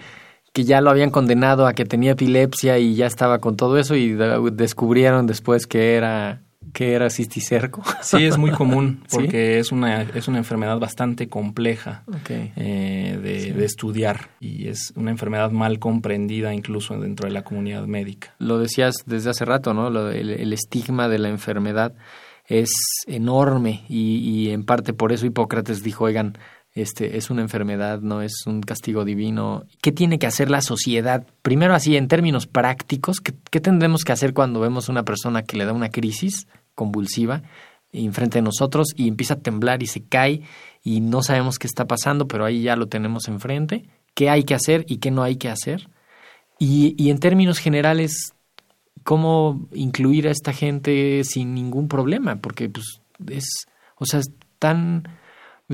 que 0.53 0.65
ya 0.65 0.81
lo 0.81 0.91
habían 0.91 1.11
condenado 1.11 1.67
a 1.67 1.75
que 1.75 1.85
tenía 1.85 2.13
epilepsia 2.13 2.79
y 2.79 2.95
ya 2.97 3.07
estaba 3.07 3.39
con 3.39 3.57
todo 3.57 3.79
eso 3.79 3.95
y 3.95 4.13
de- 4.13 4.51
descubrieron 4.53 5.27
después 5.27 5.67
que 5.67 5.95
era 5.97 6.43
que 6.73 6.93
era 6.93 7.11
cisticerco? 7.11 7.83
Sí, 8.01 8.25
es 8.27 8.37
muy 8.39 8.51
común 8.53 9.03
¿Sí? 9.09 9.17
porque 9.17 9.59
es, 9.59 9.73
una, 9.73 10.03
es 10.03 10.29
una 10.29 10.39
enfermedad 10.39 10.79
bastante 10.79 11.29
compleja. 11.29 12.05
Eh, 12.29 13.19
de, 13.21 13.41
Sí. 13.41 13.51
de 13.51 13.65
estudiar 13.65 14.29
y 14.41 14.69
es 14.69 14.93
una 14.95 15.11
enfermedad 15.11 15.51
mal 15.51 15.79
comprendida 15.81 16.55
incluso 16.55 16.97
dentro 17.01 17.27
de 17.27 17.33
la 17.35 17.43
comunidad 17.43 17.87
médica. 17.87 18.35
Lo 18.39 18.59
decías 18.59 18.95
desde 19.07 19.31
hace 19.31 19.45
rato, 19.47 19.75
¿no? 19.75 19.91
Lo- 19.91 20.11
el, 20.13 20.31
el 20.31 20.53
estigma 20.53 21.09
de 21.09 21.19
la 21.19 21.29
enfermedad. 21.31 21.95
es 22.47 22.71
enorme 23.07 23.85
y, 23.89 24.19
y 24.19 24.51
en 24.51 24.65
parte 24.65 24.93
por 24.93 25.13
eso 25.13 25.25
Hipócrates 25.27 25.83
dijo, 25.83 26.05
oigan, 26.05 26.37
este 26.73 27.17
es 27.17 27.31
una 27.31 27.43
enfermedad, 27.43 28.01
no 28.01 28.23
es 28.23 28.45
un 28.47 28.61
castigo 28.61 29.05
divino. 29.05 29.65
¿Qué 29.83 29.91
tiene 29.91 30.19
que 30.19 30.27
hacer 30.27 30.51
la 30.51 30.63
sociedad? 30.63 31.27
Primero 31.43 31.75
así, 31.75 31.97
en 31.97 32.07
términos 32.07 32.47
prácticos, 32.47 33.21
¿qué, 33.21 33.61
tendremos 33.61 34.05
que 34.05 34.13
hacer 34.13 34.35
cuando 34.35 34.61
vemos 34.61 34.89
una 34.89 35.05
persona 35.05 35.43
que 35.43 35.57
le 35.57 35.65
da 35.65 35.73
una 35.73 35.91
crisis 35.91 36.47
convulsiva 36.75 37.43
enfrente 37.93 38.39
de 38.39 38.43
nosotros 38.43 38.95
y 38.95 39.09
empieza 39.09 39.35
a 39.35 39.41
temblar 39.41 39.83
y 39.83 39.87
se 39.87 40.05
cae 40.05 40.43
y 40.85 41.01
no 41.01 41.23
sabemos 41.23 41.59
qué 41.59 41.67
está 41.67 41.87
pasando, 41.87 42.29
pero 42.29 42.45
ahí 42.45 42.63
ya 42.63 42.77
lo 42.77 42.87
tenemos 42.87 43.27
enfrente? 43.27 43.89
¿Qué 44.15 44.31
hay 44.31 44.45
que 44.45 44.55
hacer 44.55 44.85
y 44.87 44.99
qué 44.99 45.11
no 45.11 45.25
hay 45.25 45.37
que 45.37 45.49
hacer? 45.49 45.89
Y, 46.61 46.95
y 46.97 47.11
en 47.11 47.19
términos 47.19 47.59
generales, 47.59 48.33
¿cómo 49.03 49.69
incluir 49.73 50.29
a 50.29 50.31
esta 50.31 50.53
gente 50.53 51.25
sin 51.25 51.53
ningún 51.53 51.89
problema? 51.89 52.37
Porque 52.37 52.69
pues 52.69 53.01
es, 53.29 53.67
o 53.97 54.07
sea, 54.07 54.21
tan 54.61 55.09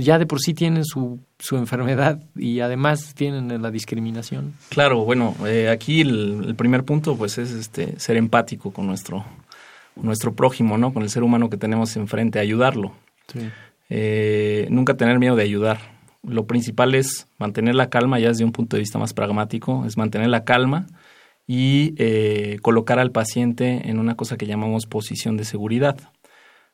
ya 0.05 0.19
de 0.19 0.27
por 0.27 0.41
sí 0.41 0.53
tienen 0.53 0.85
su, 0.85 1.21
su 1.39 1.57
enfermedad 1.57 2.21
y 2.35 2.61
además 2.61 3.15
tienen 3.15 3.63
la 3.63 3.71
discriminación. 3.71 4.55
Claro, 4.69 5.05
bueno, 5.05 5.35
eh, 5.47 5.69
aquí 5.71 6.03
el, 6.03 6.45
el, 6.49 6.55
primer 6.55 6.85
punto 6.85 7.17
pues 7.17 7.39
es 7.39 7.53
este 7.53 7.99
ser 7.99 8.17
empático 8.17 8.73
con 8.73 8.87
nuestro, 8.87 9.25
nuestro 9.97 10.35
prójimo, 10.35 10.77
¿no? 10.77 10.93
Con 10.93 11.03
el 11.03 11.09
ser 11.09 11.23
humano 11.23 11.49
que 11.49 11.57
tenemos 11.57 11.97
enfrente, 11.97 12.39
ayudarlo. 12.39 12.93
Sí. 13.33 13.41
Eh, 13.89 14.67
nunca 14.71 14.97
tener 14.97 15.19
miedo 15.19 15.37
de 15.37 15.43
ayudar. 15.43 15.79
Lo 16.23 16.47
principal 16.47 16.95
es 16.95 17.29
mantener 17.39 17.75
la 17.75 17.89
calma, 17.89 18.19
ya 18.19 18.29
desde 18.29 18.45
un 18.45 18.53
punto 18.53 18.77
de 18.77 18.81
vista 18.81 18.99
más 18.99 19.15
pragmático, 19.15 19.85
es 19.87 19.97
mantener 19.97 20.29
la 20.29 20.45
calma 20.45 20.87
y 21.47 21.95
eh, 21.99 22.59
colocar 22.63 22.99
al 22.99 23.13
paciente 23.13 23.89
en 23.89 23.99
una 23.99 24.17
cosa 24.17 24.37
que 24.37 24.47
llamamos 24.47 24.87
posición 24.87 25.37
de 25.37 25.45
seguridad 25.45 25.97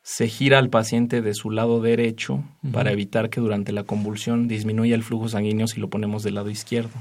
se 0.03 0.27
gira 0.27 0.59
al 0.59 0.69
paciente 0.69 1.21
de 1.21 1.33
su 1.33 1.49
lado 1.49 1.81
derecho 1.81 2.33
uh 2.35 2.43
-huh. 2.67 2.71
para 2.71 2.91
evitar 2.91 3.29
que 3.29 3.39
durante 3.41 3.71
la 3.71 3.83
convulsión 3.83 4.47
disminuya 4.47 4.95
el 4.95 5.03
flujo 5.03 5.29
sanguíneo 5.29 5.67
si 5.67 5.79
lo 5.79 5.89
ponemos 5.89 6.23
del 6.23 6.35
lado 6.35 6.49
izquierdo. 6.49 6.91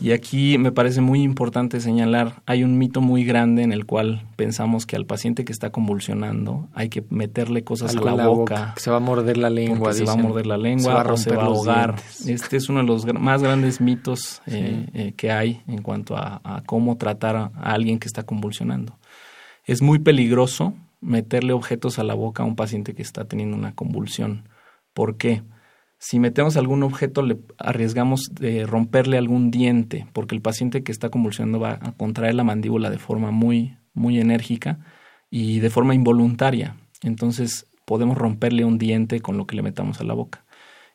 Y 0.00 0.10
aquí 0.10 0.58
me 0.58 0.72
parece 0.72 1.00
muy 1.00 1.22
importante 1.22 1.80
señalar, 1.80 2.42
hay 2.46 2.64
un 2.64 2.78
mito 2.78 3.00
muy 3.00 3.24
grande 3.24 3.62
en 3.62 3.72
el 3.72 3.84
cual 3.86 4.22
pensamos 4.34 4.86
que 4.86 4.96
al 4.96 5.06
paciente 5.06 5.44
que 5.44 5.52
está 5.52 5.70
convulsionando 5.70 6.68
hay 6.74 6.88
que 6.88 7.04
meterle 7.10 7.62
cosas 7.62 7.92
Algo 7.94 8.08
a 8.08 8.16
la, 8.16 8.26
boca, 8.26 8.74
se 8.76 8.90
va 8.90 8.96
a 8.96 9.00
morder 9.00 9.36
la 9.36 9.50
lengua, 9.50 9.92
se 9.92 10.04
va 10.04 10.14
a 10.14 10.16
morder 10.16 10.46
la 10.46 10.56
lengua 10.56 10.82
se 10.82 10.90
va 10.90 11.02
a, 11.02 11.12
o 11.12 11.16
se 11.16 11.36
va 11.36 11.42
a 11.42 11.46
ahogar. 11.46 11.94
dientes. 11.94 12.42
Este 12.42 12.56
es 12.56 12.68
uno 12.68 12.80
de 12.80 12.86
los 12.86 13.06
más 13.14 13.40
grandes 13.42 13.80
mitos 13.80 14.40
Sí. 14.46 14.52
eh, 14.56 14.86
eh, 14.94 15.12
que 15.16 15.30
hay 15.30 15.62
en 15.68 15.80
cuanto 15.80 16.16
a, 16.16 16.40
a 16.42 16.62
cómo 16.66 16.96
tratar 16.96 17.36
a, 17.36 17.52
a 17.54 17.72
alguien 17.72 18.00
que 18.00 18.08
está 18.08 18.24
convulsionando. 18.24 18.98
Es 19.64 19.80
muy 19.80 20.00
peligroso 20.00 20.74
meterle 21.04 21.52
objetos 21.52 21.98
a 21.98 22.04
la 22.04 22.14
boca 22.14 22.42
a 22.42 22.46
un 22.46 22.56
paciente 22.56 22.94
que 22.94 23.02
está 23.02 23.26
teniendo 23.26 23.56
una 23.56 23.74
convulsión. 23.74 24.48
¿Por 24.92 25.16
qué? 25.16 25.42
Si 25.98 26.18
metemos 26.18 26.56
algún 26.56 26.82
objeto, 26.82 27.22
le 27.22 27.38
arriesgamos 27.58 28.30
de 28.32 28.66
romperle 28.66 29.16
algún 29.16 29.50
diente, 29.50 30.06
porque 30.12 30.34
el 30.34 30.42
paciente 30.42 30.82
que 30.82 30.92
está 30.92 31.08
convulsionando 31.08 31.60
va 31.60 31.78
a 31.80 31.92
contraer 31.92 32.34
la 32.34 32.44
mandíbula 32.44 32.90
de 32.90 32.98
forma 32.98 33.30
muy, 33.30 33.76
muy 33.94 34.18
enérgica 34.18 34.80
y 35.30 35.60
de 35.60 35.70
forma 35.70 35.94
involuntaria. 35.94 36.76
Entonces 37.02 37.66
podemos 37.84 38.18
romperle 38.18 38.64
un 38.64 38.78
diente 38.78 39.20
con 39.20 39.36
lo 39.36 39.46
que 39.46 39.56
le 39.56 39.62
metamos 39.62 40.00
a 40.00 40.04
la 40.04 40.14
boca. 40.14 40.44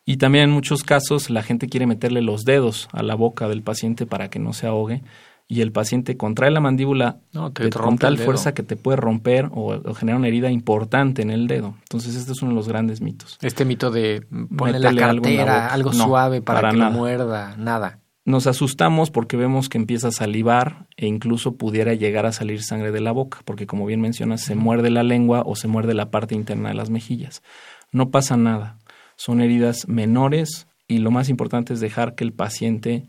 Y 0.04 0.16
también 0.16 0.44
en 0.44 0.50
muchos 0.50 0.82
casos 0.82 1.30
la 1.30 1.42
gente 1.42 1.68
quiere 1.68 1.86
meterle 1.86 2.22
los 2.22 2.44
dedos 2.44 2.88
a 2.92 3.02
la 3.02 3.14
boca 3.14 3.48
del 3.48 3.62
paciente 3.62 4.06
para 4.06 4.30
que 4.30 4.38
no 4.38 4.52
se 4.52 4.66
ahogue 4.66 5.02
y 5.52 5.62
el 5.62 5.72
paciente 5.72 6.16
contrae 6.16 6.50
la 6.52 6.60
mandíbula 6.60 7.18
No, 7.32 7.50
te 7.52 7.64
de- 7.64 7.70
rompe 7.70 7.84
con 7.88 7.98
tal 7.98 8.18
fuerza 8.18 8.54
que 8.54 8.62
te 8.62 8.76
puede 8.76 8.96
romper 8.96 9.46
o, 9.52 9.74
o 9.74 9.94
generar 9.94 10.18
una 10.20 10.28
herida 10.28 10.50
importante 10.50 11.22
en 11.22 11.30
el 11.30 11.48
dedo. 11.48 11.74
Entonces 11.82 12.14
este 12.14 12.30
es 12.32 12.40
uno 12.42 12.52
de 12.52 12.54
los 12.56 12.68
grandes 12.68 13.00
mitos. 13.00 13.36
Este 13.42 13.64
mito 13.64 13.90
de 13.90 14.24
ponerle 14.56 14.92
la 14.92 15.06
algo 15.10 15.22
cartera, 15.24 15.66
algo 15.72 15.92
No, 15.92 16.04
suave 16.04 16.40
para, 16.40 16.60
para 16.60 16.70
que 16.72 16.78
nada. 16.78 16.90
muerda, 16.92 17.56
nada. 17.58 17.98
Nos 18.24 18.46
asustamos 18.46 19.10
porque 19.10 19.36
vemos 19.36 19.68
que 19.68 19.78
empieza 19.78 20.08
a 20.08 20.12
salivar 20.12 20.86
e 20.96 21.06
incluso 21.08 21.56
pudiera 21.56 21.94
llegar 21.94 22.26
a 22.26 22.32
salir 22.32 22.62
sangre 22.62 22.92
de 22.92 23.00
la 23.00 23.10
boca, 23.10 23.40
porque 23.44 23.66
como 23.66 23.86
bien 23.86 24.00
mencionas, 24.00 24.42
se 24.42 24.54
muerde 24.54 24.90
la 24.90 25.02
lengua 25.02 25.42
o 25.44 25.56
se 25.56 25.66
muerde 25.66 25.94
la 25.94 26.10
parte 26.12 26.36
interna 26.36 26.68
de 26.68 26.74
las 26.76 26.90
mejillas. 26.90 27.42
No 27.90 28.10
pasa 28.10 28.36
nada. 28.36 28.78
Son 29.16 29.40
heridas 29.40 29.88
menores 29.88 30.68
y 30.86 30.98
lo 30.98 31.10
más 31.10 31.28
importante 31.28 31.72
es 31.72 31.80
dejar 31.80 32.14
que 32.14 32.22
el 32.22 32.32
paciente 32.32 33.06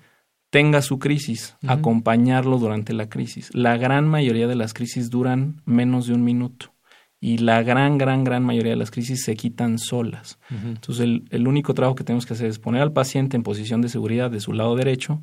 tenga 0.51 0.81
su 0.81 0.99
crisis, 0.99 1.55
acompañarlo 1.65 2.59
durante 2.59 2.93
la 2.93 3.09
crisis. 3.09 3.49
La 3.55 3.77
gran 3.77 4.07
mayoría 4.07 4.47
de 4.47 4.55
las 4.55 4.73
crisis 4.73 5.09
duran 5.09 5.61
menos 5.65 6.07
de 6.07 6.13
un 6.13 6.23
minuto 6.23 6.73
y 7.21 7.37
la 7.37 7.63
gran, 7.63 7.97
gran, 7.97 8.23
gran 8.25 8.43
mayoría 8.43 8.73
de 8.73 8.77
las 8.77 8.91
crisis 8.91 9.23
se 9.23 9.35
quitan 9.35 9.79
solas. 9.79 10.39
Entonces, 10.49 11.05
el, 11.05 11.23
el 11.29 11.47
único 11.47 11.73
trabajo 11.73 11.95
que 11.95 12.03
tenemos 12.03 12.25
que 12.25 12.33
hacer 12.33 12.47
es 12.47 12.59
poner 12.59 12.81
al 12.81 12.91
paciente 12.91 13.37
en 13.37 13.43
posición 13.43 13.81
de 13.81 13.89
seguridad 13.89 14.29
de 14.29 14.41
su 14.41 14.51
lado 14.51 14.75
derecho 14.75 15.21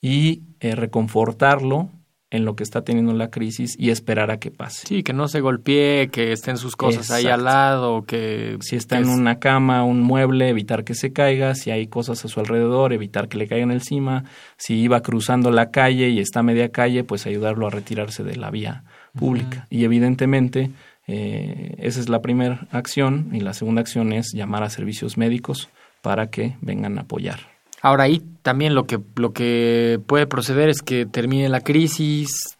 y 0.00 0.42
eh, 0.60 0.74
reconfortarlo 0.74 1.90
en 2.30 2.44
lo 2.44 2.54
que 2.56 2.62
está 2.62 2.82
teniendo 2.82 3.14
la 3.14 3.30
crisis 3.30 3.74
y 3.78 3.88
esperar 3.90 4.30
a 4.30 4.38
que 4.38 4.50
pase. 4.50 4.86
Sí, 4.86 5.02
que 5.02 5.14
no 5.14 5.28
se 5.28 5.40
golpee, 5.40 6.08
que 6.08 6.32
estén 6.32 6.58
sus 6.58 6.76
cosas 6.76 7.10
ahí 7.10 7.26
al 7.26 7.44
lado, 7.44 8.04
que... 8.04 8.58
Si 8.60 8.76
está 8.76 8.96
que 8.98 9.04
en 9.04 9.08
es- 9.10 9.16
una 9.16 9.38
cama, 9.38 9.82
un 9.84 10.02
mueble, 10.02 10.48
evitar 10.50 10.84
que 10.84 10.94
se 10.94 11.12
caiga. 11.12 11.54
Si 11.54 11.70
hay 11.70 11.86
cosas 11.86 12.22
a 12.24 12.28
su 12.28 12.38
alrededor, 12.40 12.92
evitar 12.92 13.28
que 13.28 13.38
le 13.38 13.48
caigan 13.48 13.70
encima. 13.70 14.24
Si 14.58 14.74
iba 14.74 15.00
cruzando 15.00 15.50
la 15.50 15.70
calle 15.70 16.10
y 16.10 16.20
está 16.20 16.40
a 16.40 16.42
media 16.42 16.68
calle, 16.70 17.02
pues 17.02 17.26
ayudarlo 17.26 17.66
a 17.66 17.70
retirarse 17.70 18.22
de 18.24 18.36
la 18.36 18.50
vía 18.50 18.84
pública. 19.18 19.66
Y 19.70 19.84
evidentemente, 19.84 20.70
eh, 21.06 21.76
esa 21.78 21.98
es 21.98 22.08
la 22.10 22.20
primera 22.20 22.66
acción. 22.70 23.30
Y 23.32 23.40
la 23.40 23.54
segunda 23.54 23.80
acción 23.80 24.12
es 24.12 24.32
llamar 24.34 24.62
a 24.64 24.70
servicios 24.70 25.16
médicos 25.16 25.70
para 26.02 26.28
que 26.28 26.56
vengan 26.60 26.98
a 26.98 27.02
apoyar. 27.02 27.40
Ahora 27.82 28.04
ahí 28.04 28.22
también 28.42 28.74
lo 28.74 28.86
que, 28.86 29.00
lo 29.16 29.32
que 29.32 30.00
puede 30.06 30.26
proceder 30.26 30.68
es 30.68 30.82
que 30.82 31.06
termine 31.06 31.48
la 31.48 31.60
crisis, 31.60 32.58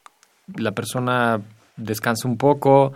la 0.56 0.72
persona 0.72 1.40
descansa 1.76 2.28
un 2.28 2.36
poco, 2.36 2.92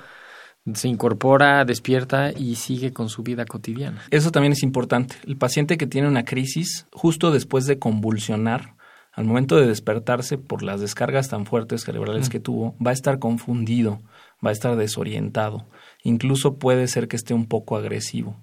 se 0.75 0.89
incorpora, 0.89 1.65
despierta 1.65 2.31
y 2.33 2.55
sigue 2.57 2.93
con 2.93 3.09
su 3.09 3.23
vida 3.23 3.45
cotidiana. 3.45 4.03
Eso 4.11 4.31
también 4.31 4.53
es 4.53 4.63
importante. 4.63 5.17
El 5.27 5.37
paciente 5.37 5.77
que 5.77 5.87
tiene 5.87 6.09
una 6.09 6.25
crisis, 6.25 6.87
justo 6.93 7.33
después 7.33 7.67
de 7.67 7.79
convulsionar, 7.79 8.75
al 9.13 9.25
momento 9.25 9.57
de 9.57 9.67
despertarse 9.67 10.39
por 10.39 10.63
las 10.63 10.81
descargas 10.81 11.29
tan 11.29 11.45
fuertes 11.45 11.83
cerebrales 11.83 12.31
que 12.31 12.41
tuvo, 12.41 12.75
va 12.85 12.93
a 12.93 12.95
estar 12.95 13.19
confundido, 13.19 14.01
va 14.45 14.51
a 14.51 14.53
estar 14.53 14.77
desorientado. 14.77 15.67
Incluso 16.03 16.55
puede 16.55 16.89
ser 16.89 17.09
que 17.09 17.17
esté 17.17 17.35
un 17.35 17.47
poco 17.47 17.77
agresivo. 17.77 18.37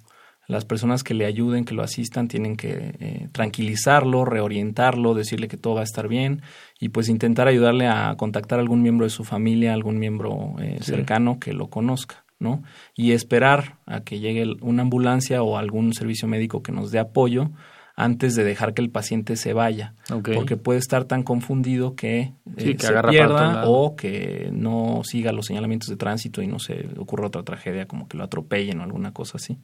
Las 0.49 0.65
personas 0.65 1.03
que 1.03 1.13
le 1.13 1.27
ayuden, 1.27 1.63
que 1.63 1.75
lo 1.75 1.83
asistan, 1.83 2.27
tienen 2.27 2.57
que 2.57 2.95
eh, 2.99 3.29
tranquilizarlo, 3.31 4.25
reorientarlo, 4.25 5.13
decirle 5.13 5.47
que 5.47 5.57
todo 5.57 5.75
va 5.75 5.81
a 5.81 5.83
estar 5.83 6.07
bien 6.07 6.41
y 6.79 6.89
pues 6.89 7.07
intentar 7.07 7.47
ayudarle 7.47 7.85
a 7.87 8.15
contactar 8.17 8.57
a 8.57 8.63
algún 8.63 8.81
miembro 8.81 9.05
de 9.05 9.11
su 9.11 9.23
familia, 9.23 9.73
algún 9.75 9.99
miembro 9.99 10.55
eh, 10.59 10.77
Sí. 10.81 10.85
cercano 10.91 11.39
que 11.39 11.53
lo 11.53 11.67
conozca, 11.67 12.23
¿no? 12.39 12.63
Y 12.95 13.11
esperar 13.11 13.77
a 13.85 14.01
que 14.01 14.19
llegue 14.19 14.55
una 14.61 14.81
ambulancia 14.81 15.43
o 15.43 15.55
algún 15.55 15.93
servicio 15.93 16.27
médico 16.27 16.63
que 16.63 16.71
nos 16.71 16.89
dé 16.89 16.97
apoyo 16.97 17.51
antes 17.95 18.33
de 18.35 18.45
dejar 18.45 18.73
que 18.73 18.81
el 18.81 18.89
paciente 18.89 19.35
se 19.35 19.51
vaya, 19.51 19.93
porque 20.33 20.55
puede 20.55 20.79
estar 20.79 21.03
tan 21.03 21.21
confundido 21.21 21.95
que, 21.95 22.19
eh, 22.21 22.33
Sí, 22.57 22.75
que 22.75 22.85
se 22.87 22.93
pierda 23.09 23.63
o 23.65 23.97
que 23.97 24.49
no 24.53 25.01
siga 25.03 25.33
los 25.33 25.47
señalamientos 25.47 25.89
de 25.89 25.97
tránsito 25.97 26.41
y 26.41 26.47
no 26.47 26.59
se 26.59 26.87
ocurra 26.97 27.27
otra 27.27 27.43
tragedia 27.43 27.87
como 27.87 28.07
que 28.07 28.17
lo 28.17 28.23
atropellen 28.23 28.79
o 28.79 28.83
alguna 28.83 29.11
cosa 29.11 29.37
así. 29.37 29.57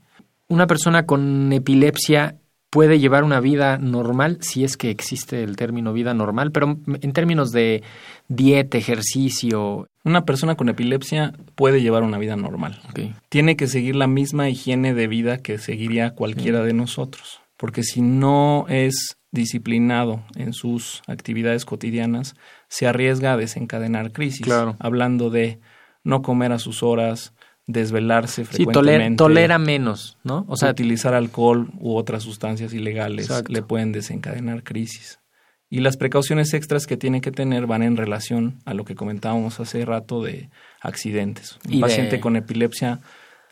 Una 0.47 0.67
persona 0.67 1.05
con 1.05 1.51
epilepsia 1.53 2.37
puede 2.75 2.99
llevar 2.99 3.23
una 3.23 3.39
vida 3.39 3.77
normal, 3.77 4.39
si 4.41 4.65
es 4.65 4.75
que 4.75 4.89
existe 4.89 5.43
el 5.43 5.55
término 5.55 5.93
vida 5.93 6.13
normal, 6.13 6.51
pero 6.51 6.77
en 6.87 7.13
términos 7.13 7.53
de 7.53 7.83
dieta, 8.27 8.77
ejercicio. 8.77 9.87
Una 10.03 10.25
persona 10.25 10.55
con 10.55 10.67
epilepsia 10.67 11.33
puede 11.55 11.81
llevar 11.81 12.03
una 12.03 12.17
vida 12.17 12.35
normal. 12.35 12.81
Tiene 13.29 13.55
que 13.55 13.67
seguir 13.67 13.95
la 13.95 14.07
misma 14.07 14.49
higiene 14.49 14.93
de 14.93 15.07
vida 15.07 15.37
que 15.37 15.57
seguiría 15.57 16.15
cualquiera 16.15 16.63
de 16.63 16.73
nosotros, 16.73 17.39
porque 17.55 17.83
si 17.83 18.01
no 18.01 18.65
es 18.67 19.17
disciplinado 19.31 20.23
en 20.35 20.51
sus 20.51 21.01
actividades 21.07 21.63
cotidianas, 21.63 22.35
se 22.67 22.87
arriesga 22.87 23.33
a 23.33 23.37
desencadenar 23.37 24.11
crisis. 24.11 24.45
Claro. 24.45 24.75
Hablando 24.79 25.29
de 25.29 25.59
no 26.03 26.21
comer 26.21 26.51
a 26.51 26.59
sus 26.59 26.83
horas, 26.83 27.33
desvelarse 27.67 28.45
frecuentemente. 28.45 28.73
tolera, 28.73 29.15
tolera 29.15 29.57
menos, 29.59 30.17
¿no? 30.23 30.45
O 30.47 30.55
sea, 30.55 30.69
utilizar 30.71 31.13
alcohol 31.13 31.69
u 31.79 31.95
otras 31.95 32.23
sustancias 32.23 32.73
ilegales 32.73 33.25
Exacto. 33.29 33.51
le 33.51 33.61
pueden 33.63 33.91
desencadenar 33.91 34.63
crisis. 34.63 35.19
Y 35.69 35.79
las 35.79 35.97
precauciones 35.97 36.53
extras 36.53 36.85
que 36.85 36.95
tiene 36.95 37.21
que 37.21 37.31
tener 37.31 37.65
van 37.65 37.81
en 37.81 37.97
relación 37.97 38.59
a 38.65 38.73
lo 38.75 38.85
que 38.85 38.93
comentábamos 38.95 39.59
hace 39.59 39.83
rato 39.83 40.21
de 40.21 40.49
accidentes. 40.79 41.57
Un 41.65 41.73
Y 41.73 41.75
de- 41.77 41.81
paciente 41.81 42.19
con 42.19 42.35
epilepsia 42.35 42.99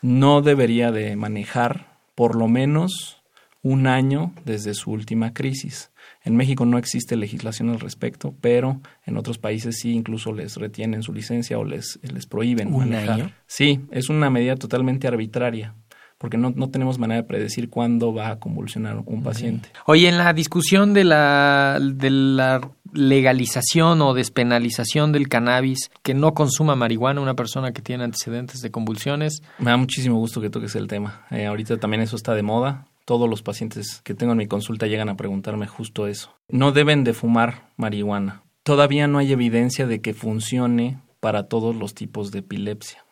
no 0.00 0.40
debería 0.42 0.92
de 0.92 1.16
manejar 1.16 1.98
por 2.14 2.36
lo 2.36 2.46
menos 2.46 3.20
un 3.62 3.86
año 3.88 4.32
desde 4.44 4.74
su 4.74 4.92
última 4.92 5.32
crisis. 5.34 5.90
En 6.24 6.36
México 6.36 6.64
no 6.64 6.78
existe 6.78 7.16
legislación 7.16 7.68
al 7.68 7.80
respecto, 7.80 8.34
pero 8.40 8.80
en 9.04 9.16
otros 9.18 9.36
países 9.38 9.76
sí 9.78 9.92
incluso 9.92 10.32
les 10.32 10.56
retienen 10.56 11.02
su 11.02 11.12
licencia 11.12 11.58
o 11.58 11.64
les, 11.64 11.98
les 12.02 12.26
prohíben 12.26 12.72
¿Un 12.72 12.80
manejar. 12.90 13.10
año? 13.10 13.30
Sí, 13.46 13.80
es 13.90 14.08
una 14.08 14.30
medida 14.30 14.56
totalmente 14.56 15.06
arbitraria, 15.06 15.74
porque 16.16 16.38
no, 16.38 16.50
no 16.56 16.70
tenemos 16.70 16.98
manera 16.98 17.20
de 17.20 17.28
predecir 17.28 17.68
cuándo 17.68 18.14
va 18.14 18.30
a 18.30 18.38
convulsionar 18.38 19.02
un 19.04 19.22
paciente. 19.22 19.68
Oye, 19.84 20.08
en 20.08 20.16
la 20.16 20.32
discusión 20.32 20.94
de 20.94 21.04
la, 21.04 21.78
de 21.82 22.08
la 22.08 22.70
legalización 22.94 24.00
o 24.00 24.14
despenalización 24.14 25.12
del 25.12 25.28
cannabis, 25.28 25.90
que 26.02 26.14
no 26.14 26.32
consuma 26.32 26.74
marihuana 26.74 27.20
una 27.20 27.34
persona 27.34 27.72
que 27.72 27.82
tiene 27.82 28.04
antecedentes 28.04 28.62
de 28.62 28.70
convulsiones, 28.70 29.42
Me 29.58 29.70
da 29.70 29.76
muchísimo 29.76 30.16
gusto 30.16 30.40
que 30.40 30.50
toques 30.50 30.74
el 30.76 30.86
tema. 30.88 31.26
Eh, 31.30 31.46
ahorita 31.46 31.76
también 31.76 32.02
eso 32.02 32.16
está 32.16 32.34
de 32.34 32.42
moda. 32.42 32.86
Todos 33.04 33.28
los 33.28 33.42
pacientes 33.42 34.00
que 34.02 34.14
tengo 34.14 34.32
en 34.32 34.38
mi 34.38 34.46
consulta 34.46 34.86
llegan 34.86 35.08
a 35.08 35.16
preguntarme 35.16 35.66
justo 35.66 36.06
eso. 36.06 36.34
No 36.48 36.72
deben 36.72 37.04
de 37.04 37.12
fumar 37.12 37.70
marihuana. 37.76 38.42
Todavía 38.62 39.06
no 39.08 39.18
hay 39.18 39.32
evidencia 39.32 39.86
de 39.86 40.00
que 40.00 40.14
funcione 40.14 40.98
para 41.20 41.48
todos 41.48 41.76
los 41.76 41.94
tipos 41.94 42.30
de 42.30 42.40
epilepsia. 42.40 43.04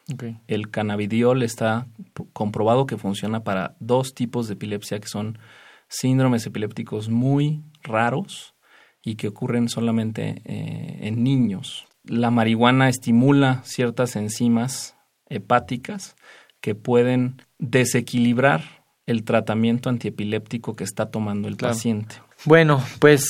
El 0.47 0.71
cannabidiol 0.71 1.43
está 1.43 1.87
comprobado 2.33 2.87
que 2.87 2.99
funciona 2.99 3.45
para 3.45 3.77
dos 3.81 4.15
tipos 4.15 4.49
de 4.49 4.55
epilepsia 4.55 5.01
que 5.01 5.09
son 5.09 5.39
síndromes 5.89 6.47
epilépticos 6.47 7.09
muy 7.09 7.63
raros 7.83 8.55
y 9.03 9.17
que 9.17 9.29
ocurren 9.29 9.69
solamente 9.69 10.43
eh, 10.45 10.99
en 11.03 11.23
niños. 11.23 11.87
La 12.05 12.31
marihuana 12.31 12.89
estimula 12.89 13.63
ciertas 13.65 14.17
enzimas 14.17 14.97
hepáticas 15.29 16.17
que 16.61 16.75
pueden 16.75 17.43
desequilibrar 17.59 18.82
el 19.13 19.23
tratamiento 19.25 19.89
antiepiléptico 19.89 20.75
que 20.75 20.85
está 20.85 21.07
tomando 21.07 21.47
el 21.49 21.57
Claro. 21.57 21.75
paciente. 21.75 22.17
Bueno, 22.45 22.83
pues 22.99 23.25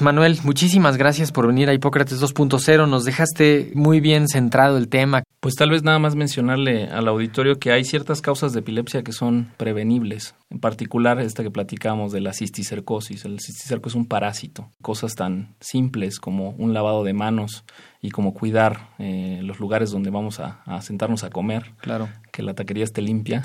Manuel, 0.00 0.38
muchísimas 0.42 0.96
gracias 0.96 1.30
por 1.30 1.46
venir 1.46 1.68
a 1.68 1.74
Hipócrates 1.74 2.20
2.0. 2.20 2.88
Nos 2.88 3.04
dejaste 3.04 3.70
muy 3.74 4.00
bien 4.00 4.26
centrado 4.26 4.76
el 4.76 4.88
tema. 4.88 5.22
Pues 5.38 5.54
tal 5.54 5.70
vez 5.70 5.84
nada 5.84 6.00
más 6.00 6.16
mencionarle 6.16 6.88
al 6.88 7.06
auditorio 7.06 7.60
que 7.60 7.70
hay 7.70 7.84
ciertas 7.84 8.20
causas 8.20 8.52
de 8.52 8.60
epilepsia 8.60 9.04
que 9.04 9.12
son 9.12 9.52
prevenibles. 9.56 10.34
En 10.50 10.58
particular 10.58 11.20
esta 11.20 11.44
que 11.44 11.50
platicamos 11.52 12.10
de 12.10 12.20
la 12.20 12.32
cisticercosis. 12.32 13.24
El 13.24 13.38
cisticerco 13.38 13.88
es 13.88 13.94
un 13.94 14.06
parásito. 14.06 14.68
Cosas 14.82 15.14
tan 15.14 15.54
simples 15.60 16.18
como 16.18 16.50
un 16.50 16.74
lavado 16.74 17.04
de 17.04 17.12
manos 17.12 17.64
y 18.02 18.10
como 18.10 18.34
cuidar 18.34 18.88
eh, 18.98 19.40
los 19.44 19.60
lugares 19.60 19.92
donde 19.92 20.10
vamos 20.10 20.40
a, 20.40 20.62
a 20.66 20.82
sentarnos 20.82 21.22
a 21.22 21.30
comer, 21.30 21.72
Claro. 21.80 22.08
que 22.32 22.42
la 22.42 22.54
taquería 22.54 22.84
esté 22.84 23.00
limpia, 23.00 23.44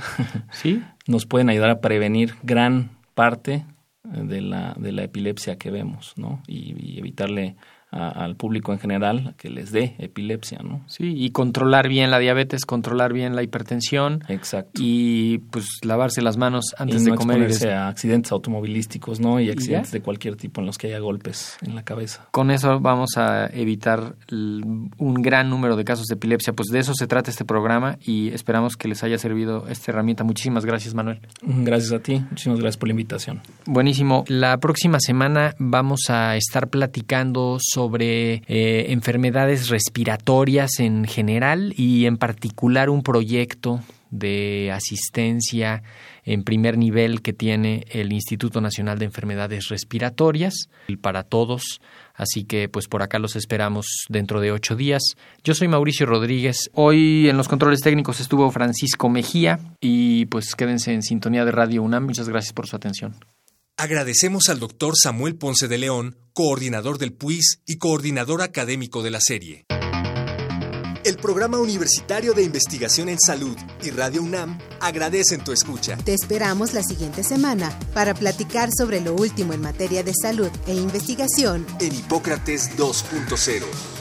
¿Sí? 0.51 0.81
nos 1.07 1.27
pueden 1.27 1.49
ayudar 1.49 1.69
a 1.69 1.79
prevenir 1.79 2.35
gran 2.43 2.91
parte 3.13 3.65
de 4.03 4.41
la, 4.41 4.75
de 4.77 4.91
la 4.91 5.03
epilepsia 5.03 5.57
que 5.57 5.71
vemos, 5.71 6.13
¿no? 6.17 6.41
Y, 6.47 6.75
y 6.77 6.99
evitarle 6.99 7.55
a- 7.91 8.09
al 8.09 8.35
público 8.35 8.71
en 8.73 8.79
general 8.79 9.35
que 9.37 9.49
les 9.49 9.71
dé 9.71 9.95
epilepsia, 9.99 10.59
¿no? 10.63 10.81
Sí, 10.87 11.13
y 11.15 11.31
controlar 11.31 11.89
bien 11.89 12.09
la 12.11 12.19
diabetes, 12.19 12.65
controlar 12.65 13.11
bien 13.13 13.35
la 13.35 13.43
hipertensión 13.43 14.23
Exacto. 14.29 14.81
y 14.83 15.39
pues 15.51 15.67
lavarse 15.83 16.21
las 16.21 16.37
manos 16.37 16.73
antes 16.77 17.01
y 17.01 17.05
de 17.11 17.15
comer. 17.15 17.39
y 17.39 17.41
exponerse 17.43 17.73
a 17.73 17.87
accidentes 17.89 18.31
automovilísticos, 18.31 19.19
¿no? 19.19 19.39
Y 19.39 19.49
accidentes 19.49 19.91
de 19.91 20.01
cualquier 20.01 20.35
tipo 20.37 20.61
en 20.61 20.67
los 20.67 20.77
que 20.77 20.87
haya 20.87 20.99
golpes 20.99 21.57
en 21.61 21.75
la 21.75 21.83
cabeza. 21.83 22.27
Con 22.31 22.49
eso 22.51 22.79
vamos 22.79 23.17
a 23.17 23.47
evitar 23.47 24.15
un 24.31 25.13
gran 25.21 25.49
número 25.49 25.75
de 25.75 25.83
casos 25.83 26.05
de 26.07 26.15
epilepsia. 26.15 26.53
Pues 26.53 26.69
de 26.69 26.79
eso 26.79 26.93
se 26.93 27.07
trata 27.07 27.29
este 27.29 27.45
programa 27.45 27.97
y 28.05 28.29
esperamos 28.29 28.77
que 28.77 28.87
les 28.87 29.03
haya 29.03 29.17
servido 29.17 29.67
esta 29.67 29.91
herramienta. 29.91 30.23
Muchísimas 30.23 30.65
gracias, 30.65 30.93
Manuel. 30.93 31.19
Gracias 31.41 31.91
a 31.91 31.99
ti, 31.99 32.23
muchísimas 32.29 32.59
gracias 32.59 32.77
por 32.77 32.87
la 32.87 32.91
invitación. 32.91 33.41
Buenísimo. 33.65 34.23
La 34.27 34.57
próxima 34.59 34.97
semana 34.99 35.55
vamos 35.59 36.09
a 36.09 36.35
estar 36.37 36.69
platicando 36.69 37.57
sobre 37.59 37.80
eh, 37.99 38.85
enfermedades 38.89 39.69
respiratorias 39.69 40.79
en 40.79 41.05
general 41.05 41.73
y 41.77 42.05
en 42.05 42.17
particular 42.17 42.89
un 42.89 43.03
proyecto 43.03 43.81
de 44.11 44.71
asistencia 44.71 45.83
en 46.23 46.43
primer 46.43 46.77
nivel 46.77 47.21
que 47.21 47.33
tiene 47.33 47.85
el 47.89 48.11
Instituto 48.11 48.61
Nacional 48.61 48.99
de 48.99 49.05
Enfermedades 49.05 49.69
Respiratorias 49.69 50.69
para 51.01 51.23
todos. 51.23 51.81
Así 52.13 52.43
que 52.43 52.69
pues 52.69 52.87
por 52.87 53.01
acá 53.01 53.17
los 53.17 53.35
esperamos 53.35 53.85
dentro 54.09 54.41
de 54.41 54.51
ocho 54.51 54.75
días. 54.75 55.01
Yo 55.43 55.55
soy 55.55 55.67
Mauricio 55.67 56.05
Rodríguez. 56.05 56.69
Hoy 56.73 57.29
en 57.29 57.37
los 57.37 57.47
controles 57.47 57.79
técnicos 57.79 58.19
estuvo 58.19 58.51
Francisco 58.51 59.09
Mejía 59.09 59.59
y 59.79 60.25
pues 60.27 60.55
quédense 60.55 60.93
en 60.93 61.01
sintonía 61.01 61.45
de 61.45 61.51
Radio 61.51 61.81
UNAM. 61.81 62.05
Muchas 62.05 62.29
gracias 62.29 62.53
por 62.53 62.67
su 62.67 62.75
atención. 62.75 63.15
Agradecemos 63.81 64.49
al 64.49 64.59
doctor 64.59 64.93
Samuel 64.95 65.35
Ponce 65.37 65.67
de 65.67 65.79
León, 65.79 66.15
coordinador 66.33 66.99
del 66.99 67.13
PUIS 67.13 67.63
y 67.65 67.79
coordinador 67.79 68.43
académico 68.43 69.01
de 69.01 69.09
la 69.09 69.17
serie. 69.19 69.65
El 71.03 71.17
Programa 71.17 71.57
Universitario 71.57 72.33
de 72.33 72.43
Investigación 72.43 73.09
en 73.09 73.19
Salud 73.19 73.57
y 73.81 73.89
Radio 73.89 74.21
UNAM 74.21 74.59
agradecen 74.79 75.43
tu 75.43 75.51
escucha. 75.51 75.97
Te 75.97 76.13
esperamos 76.13 76.75
la 76.75 76.83
siguiente 76.83 77.23
semana 77.23 77.75
para 77.95 78.13
platicar 78.13 78.69
sobre 78.71 79.01
lo 79.01 79.15
último 79.15 79.51
en 79.53 79.61
materia 79.61 80.03
de 80.03 80.13
salud 80.13 80.51
e 80.67 80.75
investigación. 80.75 81.65
En 81.79 81.95
Hipócrates 81.95 82.77
2.0. 82.77 84.00